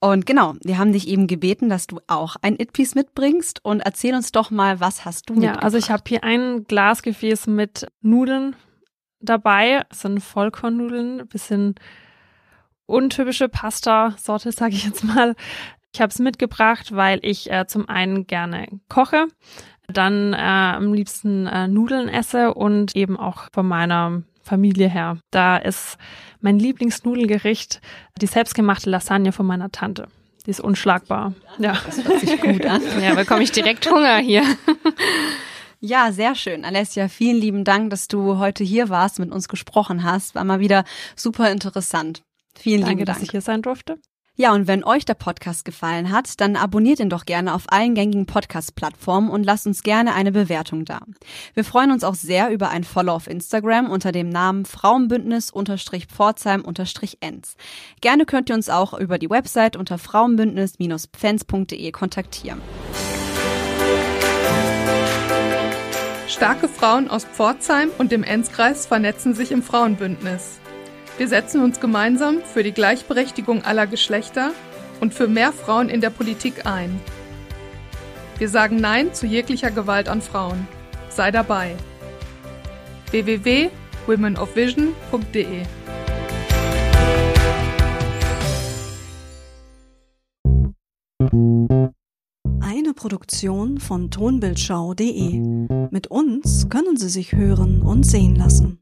Und 0.00 0.24
genau, 0.24 0.54
wir 0.62 0.78
haben 0.78 0.92
dich 0.92 1.08
eben 1.08 1.26
gebeten, 1.26 1.68
dass 1.68 1.86
du 1.86 2.00
auch 2.06 2.36
ein 2.40 2.58
It-Piece 2.58 2.94
mitbringst 2.94 3.62
und 3.62 3.80
erzähl 3.80 4.14
uns 4.14 4.32
doch 4.32 4.50
mal, 4.50 4.80
was 4.80 5.04
hast 5.04 5.28
du 5.28 5.34
mitgebracht? 5.34 5.58
Ja, 5.58 5.62
also 5.62 5.76
ich 5.76 5.90
habe 5.90 6.02
hier 6.08 6.24
ein 6.24 6.64
Glasgefäß 6.64 7.46
mit 7.48 7.86
Nudeln 8.00 8.56
dabei. 9.20 9.84
Das 9.90 10.00
sind 10.00 10.20
Vollkornnudeln, 10.20 11.28
bisschen 11.28 11.74
untypische 12.86 13.50
Pasta-Sorte, 13.50 14.52
sage 14.52 14.74
ich 14.74 14.86
jetzt 14.86 15.04
mal. 15.04 15.34
Ich 15.92 16.00
habe 16.00 16.10
es 16.10 16.18
mitgebracht, 16.18 16.94
weil 16.94 17.18
ich 17.22 17.50
äh, 17.50 17.66
zum 17.66 17.88
einen 17.88 18.26
gerne 18.26 18.68
koche, 18.88 19.26
dann 19.86 20.32
äh, 20.32 20.36
am 20.36 20.94
liebsten 20.94 21.46
äh, 21.46 21.68
Nudeln 21.68 22.08
esse 22.08 22.54
und 22.54 22.96
eben 22.96 23.18
auch 23.18 23.48
von 23.52 23.66
meiner 23.66 24.22
Familie 24.42 24.88
her. 24.88 25.18
Da 25.30 25.56
ist 25.56 25.96
mein 26.40 26.58
Lieblingsnudelgericht 26.58 27.80
die 28.20 28.26
selbstgemachte 28.26 28.90
Lasagne 28.90 29.32
von 29.32 29.46
meiner 29.46 29.70
Tante. 29.70 30.08
Die 30.46 30.50
ist 30.50 30.60
unschlagbar. 30.60 31.34
Ja. 31.58 31.78
Das 31.84 32.02
hört 32.04 32.20
sich 32.20 32.40
gut 32.40 32.64
an. 32.64 32.82
Ja, 33.02 33.14
bekomme 33.14 33.42
ich 33.42 33.52
direkt 33.52 33.90
Hunger 33.90 34.18
hier. 34.18 34.42
Ja, 35.80 36.12
sehr 36.12 36.34
schön. 36.34 36.64
Alessia, 36.64 37.08
vielen 37.08 37.36
lieben 37.36 37.64
Dank, 37.64 37.90
dass 37.90 38.06
du 38.08 38.38
heute 38.38 38.64
hier 38.64 38.88
warst, 38.90 39.18
mit 39.18 39.32
uns 39.32 39.48
gesprochen 39.48 40.04
hast. 40.04 40.34
War 40.34 40.44
mal 40.44 40.60
wieder 40.60 40.84
super 41.16 41.50
interessant. 41.50 42.22
Vielen 42.54 42.80
Danke, 42.80 42.90
lieben 42.96 43.06
Dank. 43.06 43.18
dass 43.18 43.24
ich 43.24 43.30
hier 43.30 43.40
sein 43.40 43.62
durfte. 43.62 43.98
Ja, 44.40 44.52
und 44.54 44.66
wenn 44.66 44.82
euch 44.84 45.04
der 45.04 45.12
Podcast 45.12 45.66
gefallen 45.66 46.10
hat, 46.10 46.40
dann 46.40 46.56
abonniert 46.56 46.98
ihn 46.98 47.10
doch 47.10 47.26
gerne 47.26 47.52
auf 47.52 47.70
allen 47.70 47.94
gängigen 47.94 48.24
Podcast-Plattformen 48.24 49.28
und 49.28 49.44
lasst 49.44 49.66
uns 49.66 49.82
gerne 49.82 50.14
eine 50.14 50.32
Bewertung 50.32 50.86
da. 50.86 51.00
Wir 51.52 51.62
freuen 51.62 51.90
uns 51.90 52.04
auch 52.04 52.14
sehr 52.14 52.48
über 52.48 52.70
ein 52.70 52.84
Follow 52.84 53.12
auf 53.12 53.26
Instagram 53.26 53.90
unter 53.90 54.12
dem 54.12 54.30
Namen 54.30 54.64
Frauenbündnis-Pforzheim-Enz. 54.64 57.56
Gerne 58.00 58.24
könnt 58.24 58.48
ihr 58.48 58.54
uns 58.54 58.70
auch 58.70 58.94
über 58.94 59.18
die 59.18 59.28
Website 59.28 59.76
unter 59.76 59.98
frauenbündnis-pfenz.de 59.98 61.92
kontaktieren. 61.92 62.62
Starke 66.28 66.66
Frauen 66.66 67.10
aus 67.10 67.26
Pforzheim 67.26 67.90
und 67.98 68.10
dem 68.10 68.22
Enzkreis 68.22 68.86
vernetzen 68.86 69.34
sich 69.34 69.52
im 69.52 69.62
Frauenbündnis. 69.62 70.59
Wir 71.18 71.28
setzen 71.28 71.62
uns 71.62 71.80
gemeinsam 71.80 72.42
für 72.42 72.62
die 72.62 72.72
Gleichberechtigung 72.72 73.64
aller 73.64 73.86
Geschlechter 73.86 74.52
und 75.00 75.14
für 75.14 75.28
mehr 75.28 75.52
Frauen 75.52 75.88
in 75.88 76.00
der 76.00 76.10
Politik 76.10 76.66
ein. 76.66 77.00
Wir 78.38 78.48
sagen 78.48 78.76
Nein 78.76 79.12
zu 79.12 79.26
jeglicher 79.26 79.70
Gewalt 79.70 80.08
an 80.08 80.22
Frauen. 80.22 80.66
Sei 81.10 81.30
dabei. 81.30 81.76
www.womenofvision.de 83.10 85.62
Eine 92.60 92.94
Produktion 92.94 93.78
von 93.78 94.10
tonbildschau.de. 94.10 95.38
Mit 95.90 96.06
uns 96.06 96.70
können 96.70 96.96
Sie 96.96 97.10
sich 97.10 97.32
hören 97.32 97.82
und 97.82 98.04
sehen 98.04 98.36
lassen. 98.36 98.78